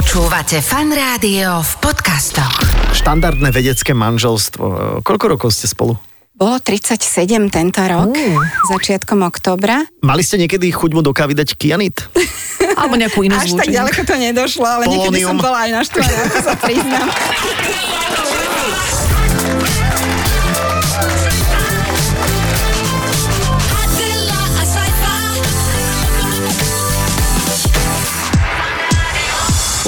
[0.00, 2.56] Počúvate fan rádio v podcastoch.
[2.96, 4.64] Štandardné vedecké manželstvo.
[5.04, 5.92] Koľko rokov ste spolu?
[6.32, 7.04] Bolo 37
[7.52, 8.08] tento rok,
[8.72, 9.84] začiatkom oktobra.
[10.00, 12.00] Mali ste niekedy chuť mu do kávy dať kianit?
[12.80, 13.76] Alebo nejakú inú Až tak zlúčeninku.
[13.76, 15.44] ďaleko to nedošlo, ale niekedy som Polonium.
[15.44, 17.08] bola aj naštvaná, ako sa priznám.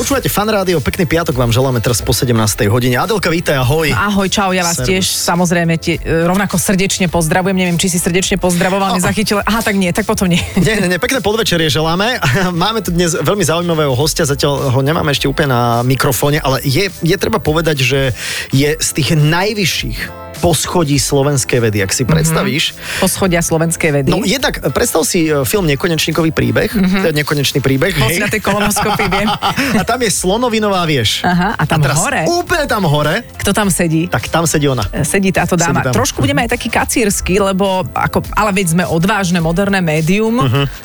[0.03, 2.35] Počúvate fan rádio, pekný piatok vám želáme teraz po 17.
[2.67, 2.99] hodine.
[2.99, 3.87] Adelka, vítaj, ahoj.
[3.95, 4.91] Ahoj, čau, ja vás Servus.
[4.91, 7.55] tiež samozrejme tie, e, rovnako srdečne pozdravujem.
[7.55, 9.39] Neviem, či si srdečne pozdravoval, nezachytil.
[9.47, 10.43] Aha, tak nie, tak potom nie.
[10.67, 12.19] Nie, nie, pekné podvečerie želáme.
[12.51, 16.91] Máme tu dnes veľmi zaujímavého hostia, zatiaľ ho nemáme ešte úplne na mikrofóne, ale je,
[16.91, 18.11] je treba povedať, že
[18.51, 22.75] je z tých najvyšších poschodí slovenskej vedy, ak si predstavíš.
[22.99, 24.11] Poschodia slovenskej vedy.
[24.11, 27.15] No jednak predstav si e, film Nekonečníkový príbeh, mm-hmm.
[27.15, 27.95] nekonečný príbeh.
[27.95, 29.31] Bol si na tej kolonoskopii, viem.
[29.81, 31.21] A tam je slonovinová, vieš.
[31.21, 32.25] Aha, a tam teraz hore?
[32.27, 34.09] úplne tam hore, Kto tam sedí?
[34.09, 34.81] tak tam sedí ona.
[35.03, 35.79] sedí táto dáma.
[35.79, 35.95] Sedí tam.
[35.95, 40.41] Trošku budeme aj taký kacírsky, lebo ako, ale veď sme odvážne, moderné médium,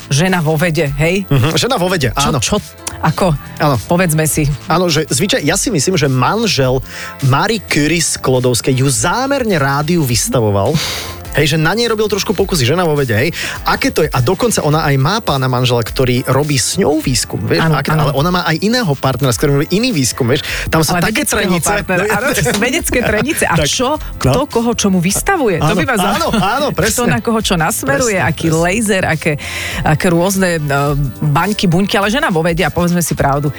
[0.06, 1.24] žena vo vede, hej?
[1.24, 2.38] Mhm, Žena vo vede, Čo, áno.
[2.38, 2.56] čo,
[2.98, 3.76] ako, Áno.
[3.80, 4.44] povedzme si.
[4.66, 6.84] Áno, že zvyčaj, ja si myslím, že manžel
[7.24, 10.76] Marie Curie Sklodovskej ju zámerne rádiu vystavoval.
[11.34, 13.30] Hej, že na nej robil trošku pokusy, žena vo vede, hej.
[13.62, 14.08] Aké to je?
[14.08, 17.62] A dokonca ona aj má pána manžela, ktorý robí s ňou výskum, vieš?
[17.62, 18.02] Áno, Aké, áno.
[18.04, 20.42] ale ona má aj iného partnera, s ktorým robí iný výskum, vieš?
[20.66, 21.68] Tam sú Ale také trenice.
[21.68, 22.04] partnera.
[22.08, 23.44] Áno, to vedecké trenice.
[23.44, 23.96] A Tak, čo?
[23.96, 24.18] no.
[24.18, 25.58] Kto koho čomu vystavuje?
[25.58, 26.96] to Áno, by vás áno, áno, presne.
[26.96, 28.62] Kto na koho čo nasmeruje, Presne, aký presne.
[28.64, 29.32] laser, aké,
[29.82, 33.50] aké rôzne uh, baňky, buňky, ale žena vo vede a povedzme si pravdu,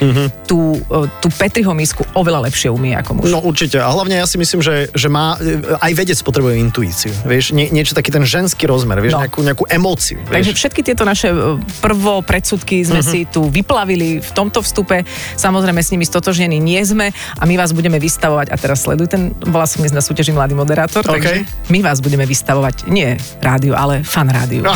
[0.44, 3.30] tú, uh, tú Petriho misku oveľa lepšie umie ako muž.
[3.30, 3.80] No určite.
[3.80, 7.12] A hlavne ja si myslím, že, že má, e, aj vedec potrebuje intuíciu.
[7.24, 9.28] Vieš, Nie, niečo taký ten ženský rozmer, vieš, No.
[9.28, 10.24] nejakú, nejakú emóciu.
[10.24, 10.60] Takže Vieš.
[10.64, 15.04] všetky tieto naše e, prvo predsudky sme si tu vyplavili v tomto vstupe.
[15.36, 18.48] Samozrejme s nimi stotožnení nie sme a my vás budeme vystavovať.
[18.48, 21.20] A teraz sleduj ten, bola som dnes na súťaži Mladý moderátor, OK.
[21.20, 24.64] takže my vás budeme vystavovať nie rádiu, ale fan rádiu.
[24.64, 24.72] No.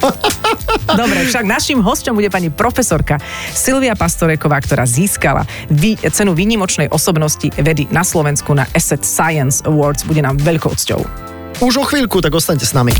[0.90, 3.20] Dobre, však našim hosťom bude pani profesorka
[3.52, 10.02] Silvia Pastoreková, ktorá získala vý, cenu výnimočnej osobnosti vedy na Slovensku na Asset Science Awards.
[10.02, 11.29] Bude nám veľkou cťou.
[11.60, 12.96] Už o chvíľku, tak ostaňte s nami.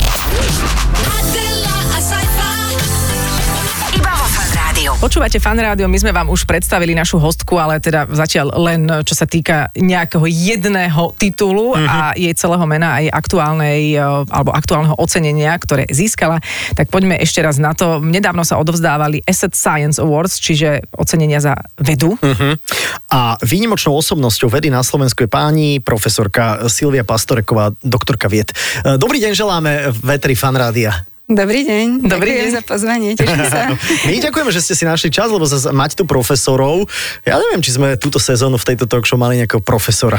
[5.00, 9.16] Počúvate fan rádio, my sme vám už predstavili našu hostku, ale teda zatiaľ len čo
[9.16, 11.86] sa týka nejakého jedného titulu Mhm.
[11.88, 16.44] a jej celého mena aj aktuálnej e, alebo aktuálneho ocenenia, ktoré získala.
[16.76, 17.96] Tak poďme ešte raz na to.
[17.96, 22.20] Nedávno sa odovzdávali Asset Science Awards, čiže ocenenia za vedu.
[22.20, 22.60] Mhm.
[23.08, 28.52] A výnimočnou osobnosťou vedy na Slovensku je páni profesorka Silvia Pastoreková, doktorka vied.
[28.84, 31.08] E, Dobrý deň želáme Vetri Fan Rádia.
[31.30, 32.58] Dobrý deň, Dobrý deň.
[32.58, 33.70] za pozvanie, teším sa.
[34.10, 36.90] My ďakujeme, že ste si našli čas, lebo zase mať tu profesorov.
[37.22, 40.18] Ja neviem, či sme túto sezónu v tejto talk show mali nejakého profesora.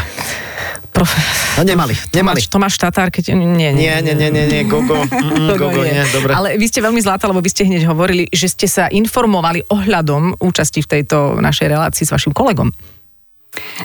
[0.96, 1.12] Prof...
[1.60, 2.40] No nemali, nemali.
[2.48, 3.36] Tomáš, Tomáš Tatár, keď...
[3.36, 5.04] Nie, Nie, nie, nie, nie, nie, Gogo.
[5.12, 6.32] Mm, Gogo, nie, dobre.
[6.32, 10.40] Ale vy ste veľmi zlatá, lebo vy ste hneď hovorili, že ste sa informovali ohľadom
[10.40, 12.72] účasti v tejto našej relácii s vašim kolegom.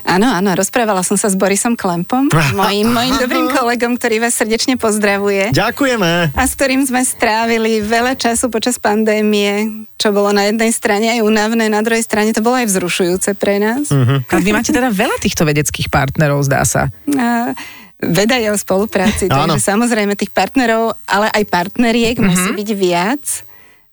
[0.07, 4.79] Áno, áno, rozprávala som sa s Borisom Klempom, mojim, mojim dobrým kolegom, ktorý vás srdečne
[4.79, 5.51] pozdravuje.
[5.51, 6.31] Ďakujeme.
[6.31, 11.19] A s ktorým sme strávili veľa času počas pandémie, čo bolo na jednej strane aj
[11.19, 13.91] únavné, na druhej strane to bolo aj vzrušujúce pre nás.
[13.91, 14.31] Mhm.
[14.31, 16.87] A vy máte teda veľa týchto vedeckých partnerov, zdá sa.
[17.19, 17.51] A
[17.97, 19.57] veda je o spolupráci, Áno.
[19.57, 23.23] takže samozrejme tých partnerov, ale aj partneriek musí byť viac,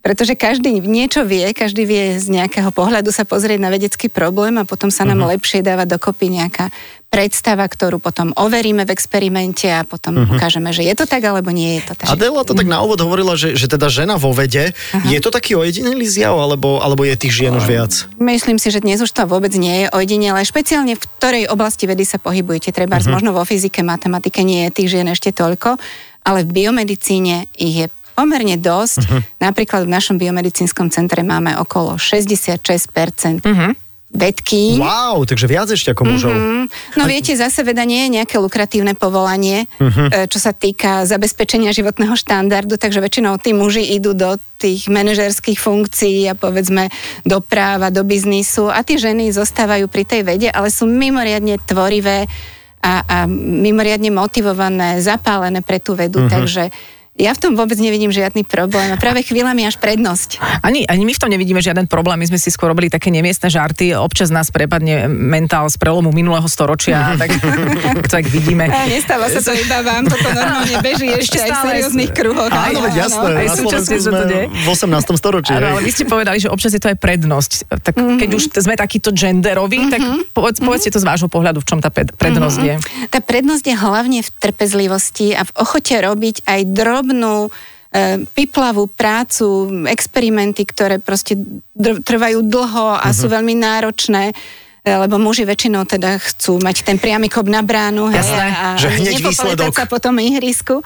[0.05, 4.69] pretože každý niečo vie, každý vie z nejakého pohľadu sa pozrieť na vedecký problém a
[4.69, 6.69] potom sa nám lepšie dáva dokopy nejaká
[7.09, 11.79] predstava, ktorú potom overíme v experimente a potom ukážeme, že je to tak alebo nie
[11.79, 12.11] je to tak.
[12.11, 14.75] Adela to tak na úvod hovorila, že, že teda žena vo vede,
[15.07, 17.93] je to taký ojedinelý zjav, alebo, alebo je tých žien už viac?
[18.19, 22.03] Myslím si, že dnes už to vôbec nie je ojedinele, špeciálne v ktorej oblasti vedy
[22.03, 22.75] sa pohybujete.
[22.75, 23.15] Treba uh-huh.
[23.15, 25.79] možno vo fyzike, matematike nie je tých žien ešte toľko,
[26.27, 29.01] ale v biomedicíne ich je pomerne dosť.
[29.05, 29.21] Uh-huh.
[29.43, 33.75] Napríklad v našom biomedicínskom centre máme okolo 66% uh-huh.
[34.15, 34.79] vedky.
[34.79, 36.33] Wow, takže viac ešte ako mužov.
[36.33, 36.65] Mm,
[36.97, 40.31] no viete, zase veda nie je nejaké lukratívne povolanie, uh-huh.
[40.31, 46.31] čo sa týka zabezpečenia životného štandardu, takže väčšinou tí muži idú do tých manažerských funkcií
[46.31, 46.89] a povedzme
[47.27, 52.31] do práva, do biznisu a tí ženy zostávajú pri tej vede, ale sú mimoriadne tvorivé
[52.85, 56.33] a, a mimoriadne motivované, zapálené pre tú vedu, uh-huh.
[56.33, 56.69] takže
[57.15, 60.43] Ja v tom vôbec nevidím žiadny problém a práve chvíľami až prednosť.
[60.67, 62.19] Ani, ani my v tom nevidíme žiaden problém.
[62.19, 63.95] My sme si skôr robili také nemiestne žarty.
[63.95, 68.67] Občas nás prepadne mentál z prelomu minulého storočia, tak to tak vidíme.
[68.67, 72.51] A nestáva sa to iba vám, toto normálne beží ešte, aj v serióznych kruhoch.
[72.51, 74.45] Áno, veď jasné, Aj na Slovensku to sme deje.
[74.51, 75.23] v 18.
[75.23, 75.53] storočí.
[75.55, 77.51] Áno, ale vy ste povedali, že občas je to aj prednosť.
[77.79, 80.03] Tak keď už sme takýto genderoví, tak
[80.35, 82.75] povedz, povedzte to z vášho pohľadu, v čom tá prednosť je.
[83.07, 86.61] Tá prednosť je hlavne v trpezlivosti a v ochote robiť aj
[87.05, 87.53] drobnú
[87.93, 91.37] e, piplavú prácu, experimenty, ktoré proste
[91.77, 97.29] trvajú dlho a sú veľmi náročné e, lebo muži väčšinou teda chcú mať ten priamy
[97.29, 99.77] kop na bránu hej, Jasné, a že hneď výsledok.
[99.77, 100.81] sa po tom ihrisku.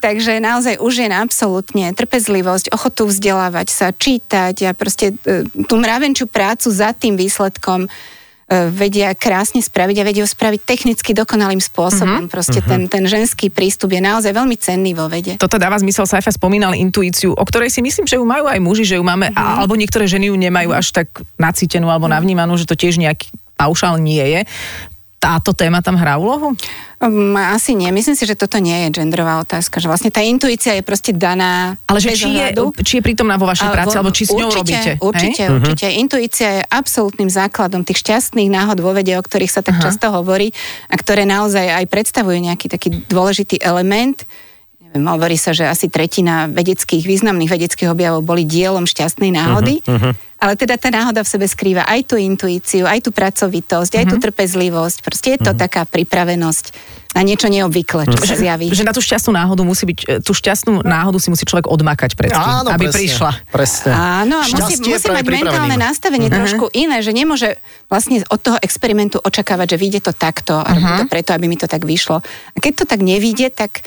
[0.00, 6.24] Takže naozaj už je absolútne trpezlivosť, ochotu vzdelávať sa, čítať a proste e, tú mravenčiu
[6.24, 7.86] prácu za tým výsledkom
[8.48, 12.32] vedia krásne spraviť a vedia ho spraviť technicky dokonalým spôsobom.
[12.32, 15.36] Proste ten, ten ženský prístup je naozaj veľmi cenný vo vede.
[15.36, 18.84] Toto dáva zmysel, Saifa spomínal intuíciu, o ktorej si myslím, že ju majú aj muži,
[18.88, 22.64] že ju máme, a, alebo niektoré ženy ju nemajú až tak nacítenú alebo navnímanú, že
[22.64, 23.28] to tiež nejaký
[23.60, 24.40] paušál nie je.
[25.18, 26.54] Táto téma tam hrá úlohu?
[27.02, 27.90] Um, asi nie.
[27.90, 29.82] Myslím si, že toto nie je genderová otázka.
[29.82, 32.46] Že vlastne tá intuícia je proste daná Ale že či je,
[32.86, 34.90] či je prítomná vo vašej práci, alebo či s ňou určite, robíte.
[35.02, 35.54] Určite, hej?
[35.58, 35.86] určite.
[35.94, 39.90] Intuícia je absolútnym základom tých šťastných náhod vo vede, o ktorých sa tak Aha.
[39.90, 40.54] často hovorí
[40.86, 44.22] a ktoré naozaj aj predstavujú nejaký taký dôležitý element.
[44.88, 49.84] Neviem, hovorí sa, že asi tretina vedeckých, významných vedeckých objavov boli dielom šťastnej náhody.
[50.38, 54.16] Ale teda tá náhoda v sebe skrýva aj tú intuíciu, aj tú pracovitosť, aj tú
[54.22, 55.02] trpezlivosť.
[55.02, 58.70] Proste je to taká pripravenosť na niečo neobvyklé, čo sa zjaví.
[58.70, 62.14] Že na tú šťastnú náhodu musí byť, e, tú šťastnú náhodu si musí človek odmakať
[62.14, 63.30] predtým, Áno, aby presne, prišla.
[63.50, 63.90] Presne.
[63.90, 67.58] Áno, a musí, musí mať mentálne nastavenie trošku iné, že nemôže
[67.90, 71.58] vlastne od toho experimentu očakávať, že vyjde to takto a robí to preto, aby mi
[71.58, 72.22] to tak vyšlo.
[72.54, 73.82] A keď to tak nevíde, tak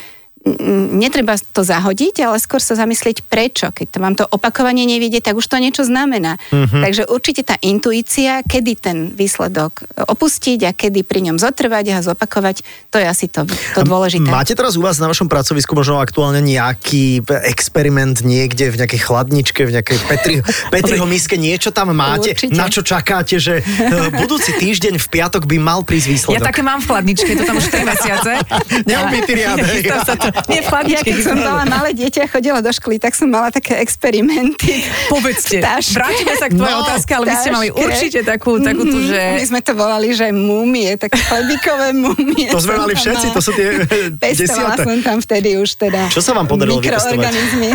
[0.97, 3.69] netreba to zahodiť, ale skôr sa zamyslieť prečo.
[3.69, 6.41] Keď to vám to opakovanie nevíde, tak už to niečo znamená.
[6.51, 12.65] Takže určite tá intuícia, kedy ten výsledok opustiť a kedy pri ňom zotrvať a zopakovať,
[12.89, 13.45] to je asi to,
[13.77, 14.25] to dôležité.
[14.25, 19.61] Máte teraz u vás na vašom pracovisku možno aktuálne nejaký experiment niekde v nejakej chladničke,
[19.69, 20.35] v nejakej Petri,
[20.73, 22.33] Petriho miske, niečo tam máte?
[22.33, 22.57] Určite.
[22.57, 26.45] Na čo čakáte, že e, budúci týždeň v piatok by mal prísť Ja výsledok?
[26.49, 28.31] také mám v chladničke, to tam už 3 mesiace.
[28.89, 29.61] Neumytý riad,
[30.21, 30.30] to.
[30.47, 31.03] Nie v Ja chladničke.
[31.03, 34.83] keď som bola malé dieťa a chodila do školy, tak som mala také experimenty.
[35.07, 35.93] Povedzte, V taške.
[35.93, 39.19] vrátime sa k tvojej No, otázke, ale vy ste mali určite takú, takú tú, že...
[39.33, 42.47] My sme to volali, že múmie, také chlebíkové múmie.
[42.47, 43.35] To sme mali všetci, mala.
[43.35, 43.67] to sú tie
[44.13, 44.83] Pestovala desiate.
[44.83, 47.69] som tam vtedy už teda Čo sa vám podarilo mikroorganizmy.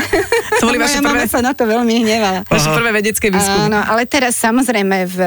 [0.57, 2.41] To boli vaše prvé- sa na to veľmi hnevala.
[2.45, 3.69] Vaše prvé vedecké výskumy.
[3.69, 5.19] Áno, ale teraz samozrejme v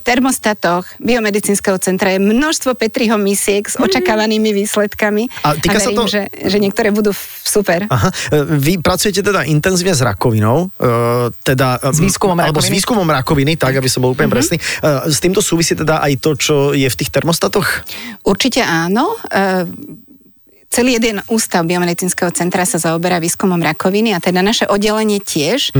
[0.00, 5.26] termostatoch biomedicínskeho centra je množstvo Petriho misiek s očakávanými výsledkami.
[5.42, 7.10] A týka sa verím, to- že, že niektoré budú
[7.42, 7.90] super.
[7.90, 11.82] Aha, e, vy pracujete teda intenzívne s rakovinou, e, teda...
[11.82, 12.74] e, S výskumom alebo s rakoviny.
[12.78, 14.56] výskumom rakoviny, tak, aby som bol úplne presný.
[14.58, 17.66] E, S týmto súvisí teda aj to, čo je v tých termostatoch?
[18.22, 19.18] Určite áno.
[19.26, 19.66] E,
[20.70, 25.70] celý jeden ústav biomedicínskeho centra sa zaoberá výskumom rakoviny a teda naše oddelenie tiež.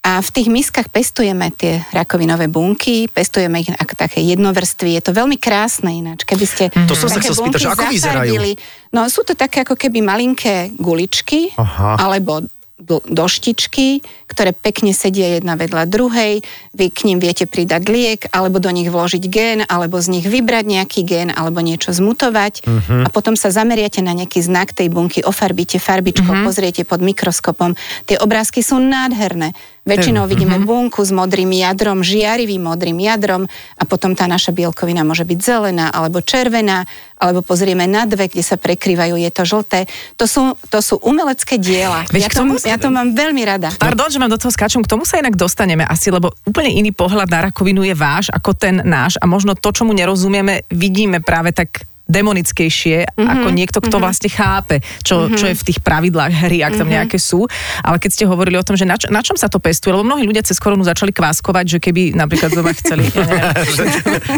[0.00, 4.96] A v tých miskách pestujeme tie rakovinové bunky, pestujeme ich ako také jednovrstvy.
[4.96, 6.24] Je to veľmi krásne ináč.
[6.24, 8.32] Keby ste To som sa chcel spýtať, ako vyzerajú?
[8.96, 12.00] No sú to také ako keby malinké guličky, Aha.
[12.00, 12.40] alebo
[12.80, 16.40] do- doštičky, ktoré pekne sedia jedna vedľa druhej.
[16.72, 20.64] Vy k ním viete pridať liek, alebo do nich vložiť gén, alebo z nich vybrať
[20.64, 22.64] nejaký gén, alebo niečo zmutovať.
[22.64, 23.04] Mhm.
[23.04, 26.44] A potom sa zameriate na nejaký znak tej bunky, ofarbíte farbičkou, Mhm.
[26.48, 27.76] pozriete pod mikroskopom.
[28.08, 29.52] Tie obrázky sú nádherné.
[29.90, 35.26] Väčšinou vidíme bunku s modrým jadrom, žiarivým modrým jadrom a potom tá naša bielkovina môže
[35.26, 36.86] byť zelená alebo červená,
[37.18, 39.80] alebo pozrieme na dve, kde sa prekrývajú, je to žlté.
[40.16, 42.06] To sú, to sú umelecké diela.
[42.08, 43.68] Veď Ja tomu to, ja to mám veľmi rada.
[43.76, 46.94] Pardon, že vám do toho skáčem, k tomu sa inak dostaneme asi, lebo úplne iný
[46.94, 51.52] pohľad na rakovinu je váš ako ten náš a možno to, čomu nerozumieme, vidíme práve
[51.52, 54.02] tak demonickejšie mm-hmm, ako niekto, kto mm-hmm.
[54.02, 54.76] vlastne chápe,
[55.06, 55.38] čo, mm-hmm.
[55.38, 56.94] čo je v tých pravidlách hry, ak tam mm-hmm.
[56.98, 57.46] nejaké sú.
[57.80, 60.02] Ale keď ste hovorili o tom, že na, čo, na čom sa to pestuje, lebo
[60.02, 63.24] mnohí ľudia cez koronu začali kváskovať, že keby napríklad doma chceli, ja
[63.54, 63.84] neviem, že,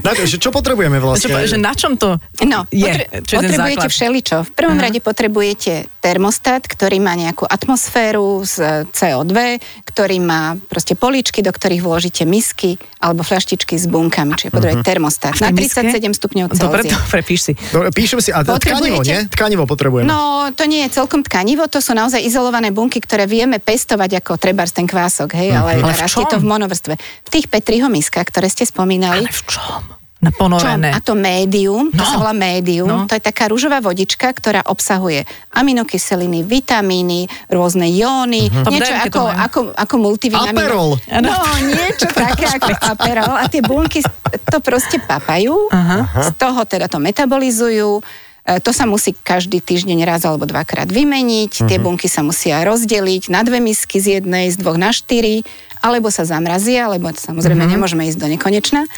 [0.04, 1.32] na, že čo potrebujeme že, vlastne?
[1.48, 2.84] že na čom to No, je?
[2.84, 3.94] potre- čo je potrebujete základ?
[3.94, 4.36] všeličo.
[4.44, 11.40] V prvom rade potrebujete termostat, ktorý má nejakú atmosféru z CO2, ktorý má proste poličky,
[11.40, 15.80] do ktorých vložíte misky alebo flaštičky s bunkami, čiže potrebujete termostat V tej na miske?
[15.82, 16.66] 37 stupňov Celzia.
[16.66, 17.52] Dobre, dobre, píš si.
[17.70, 19.28] Dobre, píšem si, a tkanivo, nie?
[19.30, 20.10] Tkanivo potrebujeme.
[20.10, 24.40] No, to nie je celkom tkanivo, to sú naozaj izolované bunky, ktoré vieme pestovať ako
[24.40, 26.32] trebárs ten kvások, hej, ale, Ale v rastie čom?
[26.32, 26.94] to v monovrstve.
[26.98, 30.01] V tých Petriho miskách, ktoré ste spomínali, Ale v čom?
[30.22, 30.38] Na Čo?
[30.38, 30.94] ponorené.
[30.94, 32.06] A to médium, to No.
[32.06, 33.10] sa volá médium, No.
[33.10, 39.22] to je taká rúžová vodička, ktorá obsahuje aminokyseliny, vitamíny, rôzne jóny, To niečo to ako,
[39.26, 40.62] ako, ako multivitamín.
[40.62, 40.90] Aperol.
[41.10, 41.34] No,
[41.66, 43.34] niečo také ako aperol.
[43.34, 43.98] A tie bunky
[44.46, 45.66] to proste papajú,
[46.14, 47.98] z toho teda to metabolizujú,
[48.42, 53.30] E, to sa musí každý týždeň raz alebo dvakrát vymeniť, tie bunky sa musia rozdeliť
[53.30, 55.46] na dve misky z jednej, z dvoch na štyri,
[55.78, 58.90] alebo sa zamrazia, alebo samozrejme nemôžeme ísť do nekonečna.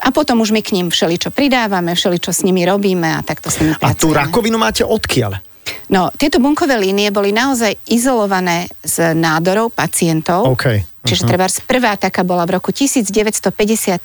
[0.00, 3.58] A potom už my k ním všeličo pridávame, všeličo s nimi robíme a takto s
[3.58, 4.18] nimi A tú pracujeme.
[4.22, 5.42] rakovinu máte odkiaľ?
[5.90, 10.46] No, tieto bunkové línie boli naozaj izolované z nádorov pacientov.
[10.54, 10.86] OK.
[11.02, 13.98] Čiže treba prvá taká bola v roku 1953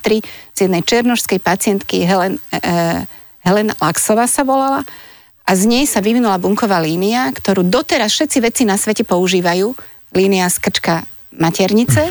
[0.52, 3.04] z jednej černožskej pacientky Helen, e,
[3.44, 4.82] Helen Laxová sa volala
[5.46, 9.76] a z nej sa vyvinula bunková línia, ktorú doteraz všetci vedci na svete používajú,
[10.16, 12.10] línia z krčka maternice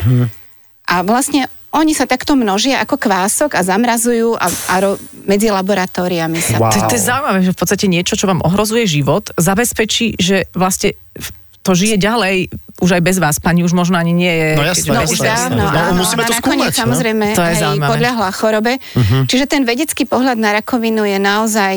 [0.86, 4.90] a vlastne oni sa takto množia ako kvások a zamrazujú a, a ro,
[5.26, 6.72] medzi laboratóriami sa Wow.
[6.72, 10.96] To, to je zaujímavé, že v podstate niečo, čo vám ohrozuje život, zabezpečí, že vlastne
[11.66, 13.36] to žije ďalej už aj bez vás.
[13.42, 14.48] Pani už možno ani nie je...
[14.54, 15.58] No jasné, No jasné, už jasné.
[15.58, 16.80] No, áno, musíme ona to skúmať, no.
[16.86, 18.72] samozrejme To je hej, podľahla chorobe.
[18.94, 19.26] Mhm.
[19.26, 21.74] Čiže ten vedecký pohľad na rakovinu je naozaj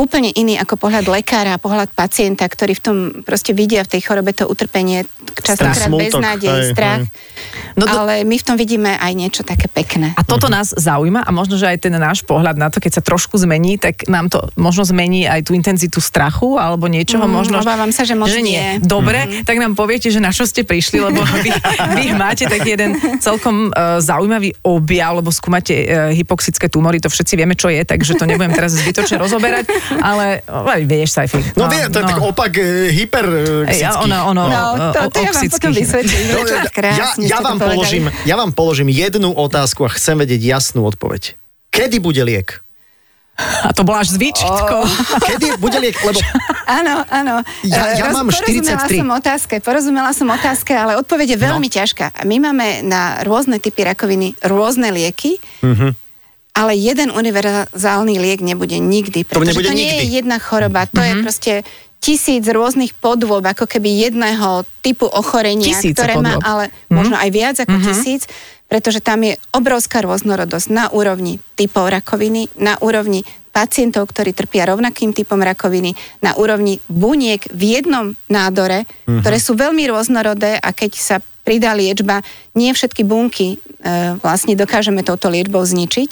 [0.00, 4.32] úplne iný ako pohľad lekára, pohľad pacienta, ktorý v tom proste vidia v tej chorobe
[4.32, 5.04] to utrpenie,
[5.36, 7.04] častokrát beznádej, hej, strach.
[7.74, 10.12] No do- ale my v tom vidíme aj niečo také pekné.
[10.14, 13.02] A toto nás zaujíma a možno, že aj ten náš pohľad na to, keď sa
[13.02, 17.56] trošku zmení, tak nám to možno zmení aj tú intenzitu strachu alebo niečoho Mm, možno.
[17.60, 18.80] obávam sa, že moc nie.
[18.80, 19.44] Dobre, Mhm.
[19.44, 21.50] tak nám poviete, že na čo ste prišli, lebo vy,
[21.98, 27.34] vy máte taký jeden celkom uh, zaujímavý objav, lebo skúmate uh, hypoxické tumory, to všetci
[27.34, 30.46] vieme, čo je, takže to nebudem teraz zbytočne rozoberať, ale
[30.84, 31.42] vieš, Saifi.
[31.54, 33.26] No, vie, to je tak opak e, hyper
[33.66, 36.24] e, ono, ono, No, to, to ja vám potom vysvetlím.
[36.28, 36.38] No,
[36.86, 41.34] ja, ja, vám položím, ja vám položím jednu otázku a chcem vedieť jasnú odpoveď.
[41.70, 42.62] Kedy bude liek?
[43.40, 44.84] A to bola až zvyčko.
[45.28, 45.96] Kedy bude liek?
[45.98, 46.20] Lebo
[46.68, 47.40] Áno, áno.
[47.64, 49.00] Ja- ja Eh, roz- mám porozumela 43.
[49.00, 51.72] som otázke, porozumela som otázke, ale odpoveď je veľmi No.
[51.72, 52.20] ťažká.
[52.22, 55.96] My máme na rôzne typy rakoviny rôzne lieky, Mhm.
[56.52, 59.98] Ale jeden univerzálny liek nebude nikdy, pretože nebude to nie nikdy.
[59.98, 61.06] je jedna choroba, to Mhm.
[61.06, 61.52] je proste
[61.98, 66.42] tisíc rôznych podôb, ako keby jedného typu ochorenia, Tisíce ktoré má podôb.
[66.42, 68.24] ale možno aj viac ako tisíc,
[68.66, 75.10] pretože tam je obrovská rôznorodosť na úrovni typov rakoviny, na úrovni pacientov, ktorí trpia rovnakým
[75.10, 81.16] typom rakoviny, na úrovni buniek v jednom nádore, ktoré sú veľmi rôznorodé a keď sa
[81.42, 82.22] pridá liečba,
[82.54, 83.58] nie všetky bunky
[84.20, 86.10] vlastne dokážeme touto liečbou zničiť.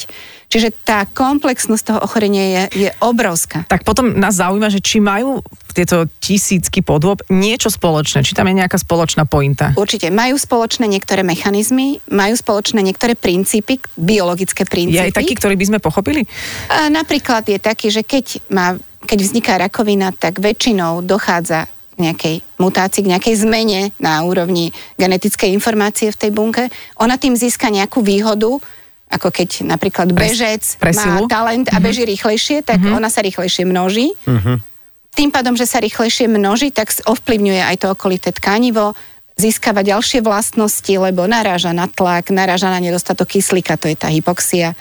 [0.48, 3.68] Čiže tá komplexnosť toho ochorenia je, je obrovská.
[3.68, 5.44] Tak potom nás zaujíma, že či majú
[5.76, 9.76] tieto tisícky podôb niečo spoločné, či tam je nejaká spoločná pointa.
[9.76, 15.04] Určite majú spoločné niektoré mechanizmy, majú spoločné niektoré princípy, biologické Je princípy.
[15.04, 16.24] aj taký, ktorý by sme pochopili?
[16.72, 23.02] A napríklad je taký, že keď, má, keď vzniká rakovina, tak väčšinou dochádza nejakej mutácii,
[23.04, 26.70] k nejakej zmene na úrovni genetickej informácie v tej bunke.
[27.02, 28.58] Ona tým získa nejakú výhodu,
[29.08, 34.12] ako keď napríklad bežec pre má talent a beží rýchlejšie, tak ona sa rýchlejšie množí.
[35.16, 38.94] Tým pádom, že sa rýchlejšie množí, tak ovplyvňuje aj to okolité tkanivo,
[39.38, 44.74] získava ďalšie vlastnosti, lebo naráža na tlak, naráža na nedostatok kyslíka, to je tá hypoxia.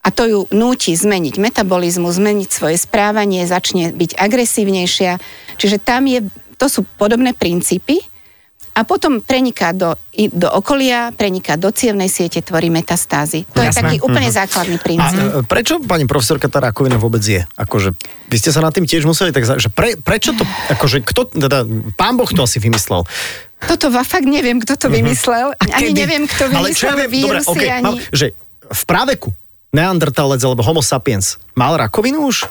[0.00, 5.20] A to ju núti zmeniť metabolizmus, zmeniť svoje správanie, začne byť agresívnejšia.
[5.60, 6.24] Čiže tam je,
[6.58, 8.02] to sú podobné princípy
[8.78, 13.42] a potom preniká do, do okolia, preniká do cievnej siete, tvorí metastázy.
[13.50, 13.82] To je Jasné.
[13.82, 15.18] taký úplne základný a princíp.
[15.18, 17.42] e, prečo, pani profesorka, tá rakovina vôbec je?
[17.58, 17.98] Akože,
[18.30, 19.50] vy ste sa nad tým tiež museli tak...
[19.50, 20.46] Že pre, prečo to...
[20.70, 21.26] Akože, kto...
[21.26, 21.66] Teda,
[21.98, 23.02] pán Boh to asi vymyslel.
[23.66, 25.58] Toto fakt neviem, kto to vymyslel.
[25.58, 25.98] Ani Kedy?
[25.98, 27.82] neviem, kto Ale čo ja vymyslel viem, dobre, vírusy, okay, ani...
[27.82, 28.26] mám, že
[28.62, 29.34] v práveku
[29.74, 32.46] Neandertalec alebo Homo sapiens mal rakovinu už?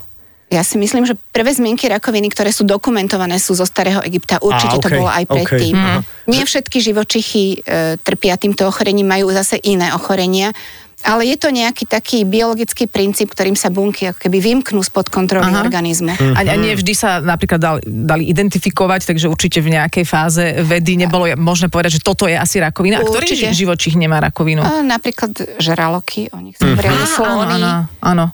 [0.48, 4.40] Ja si myslím, že prvé zmienky rakoviny, ktoré sú dokumentované, sú zo starého Egypta.
[4.40, 5.76] Určite to okej, bolo aj predtým.
[5.76, 6.00] aha.
[6.24, 10.56] Nie všetky živočichy e, trpia týmto ochorením, majú zase iné ochorenia.
[10.98, 15.52] Ale je to nejaký taký biologický princíp, ktorým sa bunky ako keby vymknú spod kontroly
[15.54, 15.62] Aha.
[15.62, 16.10] organizmu.
[16.34, 20.98] A, a nie vždy sa napríklad dali, dali identifikovať, takže určite v nejakej fáze vedy
[20.98, 22.98] nebolo možné povedať, že toto je asi rakovina.
[22.98, 23.46] A ktorý Určite.
[23.54, 24.58] ži- živočích nemá rakovinu?
[24.58, 27.54] A napríklad žraloky, o nich sa hovorili, Áno, slony.
[27.62, 27.70] áno,
[28.02, 28.26] áno.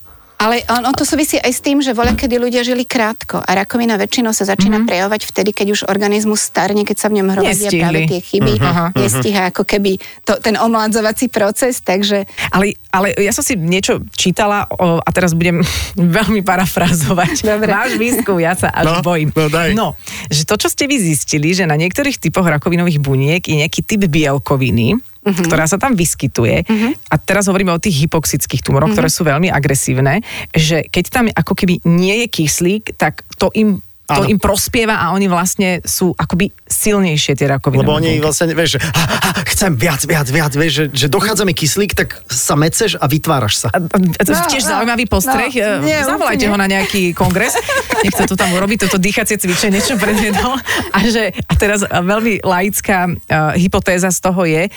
[0.44, 3.96] Ale ono to súvisí aj s tým, že voľa, kedy ľudia žili krátko a rakovina
[3.96, 4.88] väčšinou sa začína mm-hmm.
[4.92, 7.80] prejavovať vtedy, keď už organizmus starne, keď sa v ňom hromadia Nestihli.
[7.80, 8.52] práve tie chyby.
[8.60, 8.86] Aha.
[8.92, 14.68] nestíha ako keby to, ten omladzovací proces, takže Ale, ale ja som si niečo čítala
[14.68, 15.64] o, a teraz budem
[16.20, 17.40] veľmi parafrázovať.
[17.40, 17.70] Dobre.
[17.72, 19.32] Váš výskum, ja sa až No, bojím.
[19.32, 19.72] no daj.
[19.72, 19.96] no,
[20.28, 24.04] že to, čo ste vy zistili, že na niektorých typoch rakovinových buniek je nejaký typ
[24.04, 26.68] bielkoviny, ktorá sa tam vyskytuje.
[27.08, 30.20] A teraz hovoríme o tých hypoxických tumoroch, ktoré sú veľmi agresívne,
[30.52, 34.28] že keď tam ako keby nie je kyslík, tak to im to Áno.
[34.28, 37.80] im prospieva a oni vlastne sú akoby silnejšie tie rakoviny.
[37.80, 41.48] Lebo oni vlastne, vieš, že ha, ha, chcem viac, viac, viac, vieš, že, že dochádza
[41.48, 43.68] mi kyslík, tak sa meceš a vytváraš sa.
[43.72, 45.48] A- a- to je tiež no, zaujímavý postreh.
[45.56, 46.52] no, nie, Zavolajte úplne.
[46.52, 47.56] ho na nejaký kongres.
[48.04, 50.52] Nech to tu tam urobí, toto dýchacie cvičenie, čo predviedol.
[50.92, 54.68] A, že, a teraz a veľmi laická uh, hypotéza z toho je,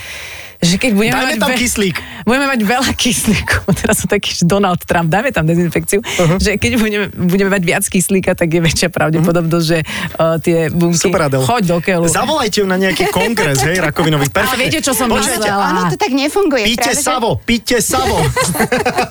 [0.58, 1.42] že keď budeme Dajme mať...
[1.42, 1.98] tam kyslík.
[2.26, 3.58] Budeme mať veľa kyslíku.
[3.80, 6.02] Teraz som taký že Donald Trump, dajme tam dezinfekciu.
[6.02, 6.38] Uh-huh.
[6.42, 11.10] Že keď budeme, budeme mať viac kyslíka, tak je väčšia pravdepodobnosť, že uh, tie bunky...
[11.10, 11.46] Super, Adel.
[11.46, 12.06] Choď do keľu.
[12.10, 14.34] Zavolajte ju na nejaký kongres, hej, rakovinový.
[14.34, 14.58] Perfektne.
[14.66, 15.46] viete, čo som Počujete?
[15.46, 15.66] myslela?
[15.78, 16.64] Ono to tak nefunguje.
[16.66, 18.18] Píte práve, že- savo, píte savo.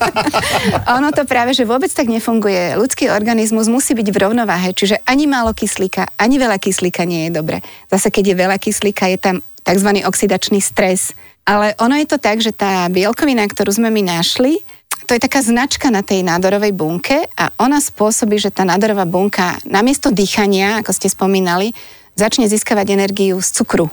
[0.99, 2.75] Ono to práve, že vôbec tak nefunguje.
[2.75, 7.39] Ľudský organizmus musí byť v rovnováhe, čiže ani málo kyslíka, ani veľa kyslíka nie je
[7.39, 7.63] dobre.
[7.87, 9.37] Zase keď je veľa kyslíka, je tam
[9.67, 9.91] tzv.
[10.07, 11.15] oxidačný stres.
[11.47, 14.59] Ale ono je to tak, že tá bielkovina, ktorú sme my našli,
[15.07, 19.55] to je taká značka na tej nádorovej bunke a ona spôsobí, že tá nádorová bunka
[19.63, 21.71] namiesto dýchania, ako ste spomínali,
[22.19, 23.87] začne získavať energiu z cukru.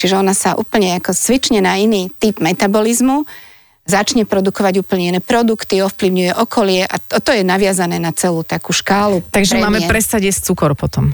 [0.00, 3.28] Čiže ona sa úplne ako svične na iný typ metabolizmu,
[3.84, 8.72] začne produkovať úplne iné produkty, ovplyvňuje okolie a to, to je naviazané na celú takú
[8.72, 9.20] škálu.
[9.28, 9.68] Takže premien.
[9.68, 11.12] máme prestať jesť cukor potom.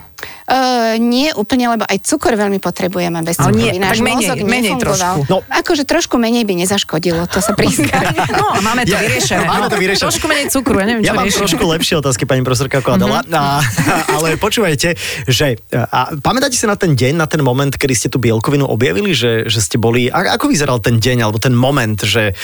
[0.51, 3.55] Uh, nie úplne, lebo aj cukor veľmi potrebujeme bez cukru.
[3.55, 5.19] nie, Náš tak menej, mozog menej trošku.
[5.31, 5.37] No.
[5.47, 7.87] Akože trošku menej by nezaškodilo, to sa prizná.
[8.35, 9.47] No a máme to Ja- vyriešené.
[9.53, 10.11] máme to vyriešené.
[10.11, 11.43] Trošku menej cukru, ja neviem, Ja čo mám riešime.
[11.47, 13.23] trošku lepšie otázky, pani profesorka, ako Adela.
[13.23, 13.31] Mhm.
[13.33, 13.45] A,
[14.19, 18.19] ale počúvajte, že a pamätáte si na ten deň, na ten moment, kedy ste tú
[18.19, 22.35] bielkovinu objavili, že, že ste boli, a, ako vyzeral ten deň, alebo ten moment, že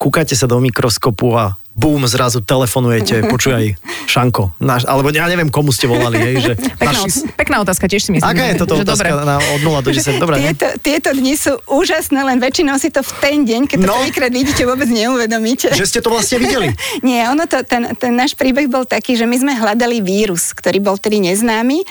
[0.00, 5.70] kúkate sa do mikroskopu a bum, zrazu telefonujete, počúvaj, Šanko, náš, alebo ja neviem, komu
[5.70, 8.26] ste volali, hej, že Pekná, naši, pekná otázka, tiež si myslím.
[8.26, 9.24] Aká je toto že otázka dobre.
[9.24, 10.18] na, od 0 do 10?
[10.18, 10.52] Dobre, ne?
[10.52, 13.96] Tieto, tieto dni sú úžasné, len väčšinou si to v ten deň, keď to No.
[14.02, 15.70] prvýkrát vidíte, vôbec neuvedomíte.
[15.70, 16.74] Že ste to vlastne videli.
[17.06, 20.82] Nie, ono to, ten, ten náš príbeh bol taký, že my sme hľadali vírus, ktorý
[20.82, 21.86] bol tedy neznámy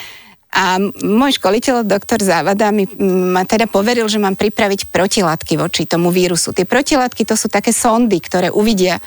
[0.49, 2.89] a môj školiteľ, doktor Závada, mi
[3.29, 6.49] ma teda poveril, že mám pripraviť protilátky voči tomu vírusu.
[6.57, 8.97] Tie protilátky to sú také sondy, ktoré uvidia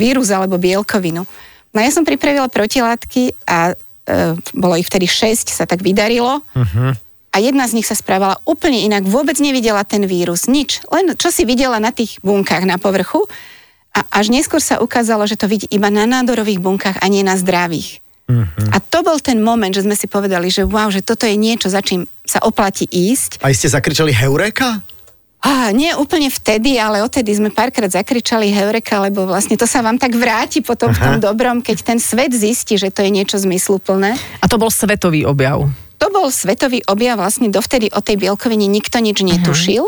[0.00, 1.28] vírus alebo bielkovinu.
[1.70, 3.74] No ja som pripravila protilátky a e,
[4.56, 6.40] bolo ich vtedy 6, sa tak vydarilo.
[7.30, 10.82] A jedna z nich sa správala úplne inak, vôbec nevidela ten vírus, nič.
[10.90, 13.22] Len čo si videla na tých bunkách na povrchu.
[13.94, 17.38] A až neskôr sa ukázalo, že to vidí iba na nádorových bunkách a nie na
[17.38, 18.02] zdravých.
[18.70, 21.66] A to bol ten moment, že sme si povedali, že wow, že toto je niečo,
[21.66, 23.42] za čím sa oplatí ísť.
[23.42, 24.78] Aj ste zakričali Heureka?
[25.40, 29.96] A nie úplne vtedy, ale odtedy sme párkrát zakričali Heureka, lebo vlastne to sa vám
[29.96, 34.20] tak vráti potom v tom dobrom, keď ten svet zistí, že to je niečo zmysluplné.
[34.40, 35.64] A to bol svetový objav.
[35.96, 39.28] To bol svetový objav, vlastne dovtedy o tej bielkovine nikto nič Mhm.
[39.32, 39.84] netušil.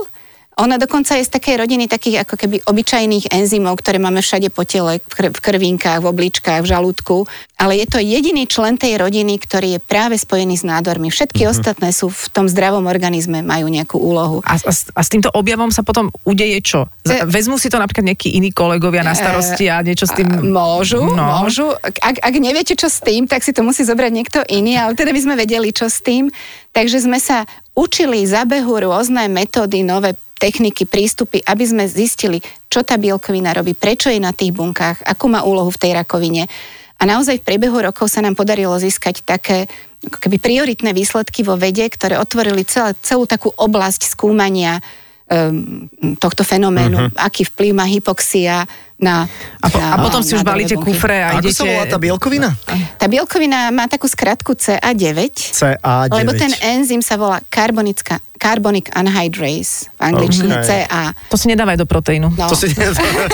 [0.54, 4.62] Ona dokonca je z takej rodiny takých ako keby obyčajných enzymov, ktoré máme všade po
[4.62, 7.24] tele, v, kr- v krvinkách, v obličkách, v žalúdku.
[7.56, 11.08] Ale je to jediný člen tej rodiny, ktorý je práve spojený s nádormi.
[11.08, 11.48] Všetky Mhm.
[11.48, 14.44] ostatné sú v tom zdravom organizme, majú nejakú úlohu.
[14.44, 16.84] A, a, s- a s týmto objavom sa potom udeje čo?
[17.02, 20.52] E- Vezmú si to napríklad nejakí iní kolegovia na starosti a niečo s tým...
[20.52, 21.40] Môžu, No.
[21.40, 21.72] môžu.
[21.80, 25.10] Ak, ak neviete, čo s tým, tak si to musí zobrať niekto iný, ale teda
[25.10, 26.28] by sme vedeli, čo s tým.
[26.70, 30.12] Takže sme sa učili za behu rôzne metódy, nové
[30.42, 35.31] techniky, prístupy, aby sme zistili, čo tá bielkovina robí, prečo je na tých bunkách, akú
[35.31, 36.50] má úlohu v tej rakovine.
[36.98, 39.70] A naozaj v priebehu rokov sa nám podarilo získať také
[40.02, 44.83] ako keby prioritné výsledky vo vede, ktoré otvorili celé, celú takú oblasť skúmania
[45.31, 45.87] um,
[46.18, 47.22] tohto fenoménu, uh-huh.
[47.22, 48.66] aký vplyv má hypoxia
[48.98, 49.31] na...
[49.62, 50.94] A, po, a na- potom si už balíte bunky.
[50.94, 51.59] kufre a Ako idete...
[51.59, 52.50] sa volá tá bielkovina?
[52.98, 55.18] Tá bielkovina má takú skratku CA9,
[55.55, 56.18] CA9.
[56.18, 60.85] lebo ten enzym sa volá karbonická, carbonic anhydrase, v angličtine Okay.
[60.85, 61.14] CA.
[61.31, 62.35] To si nedávaj do proteínu.
[62.35, 62.46] No.
[62.52, 62.83] To si, to,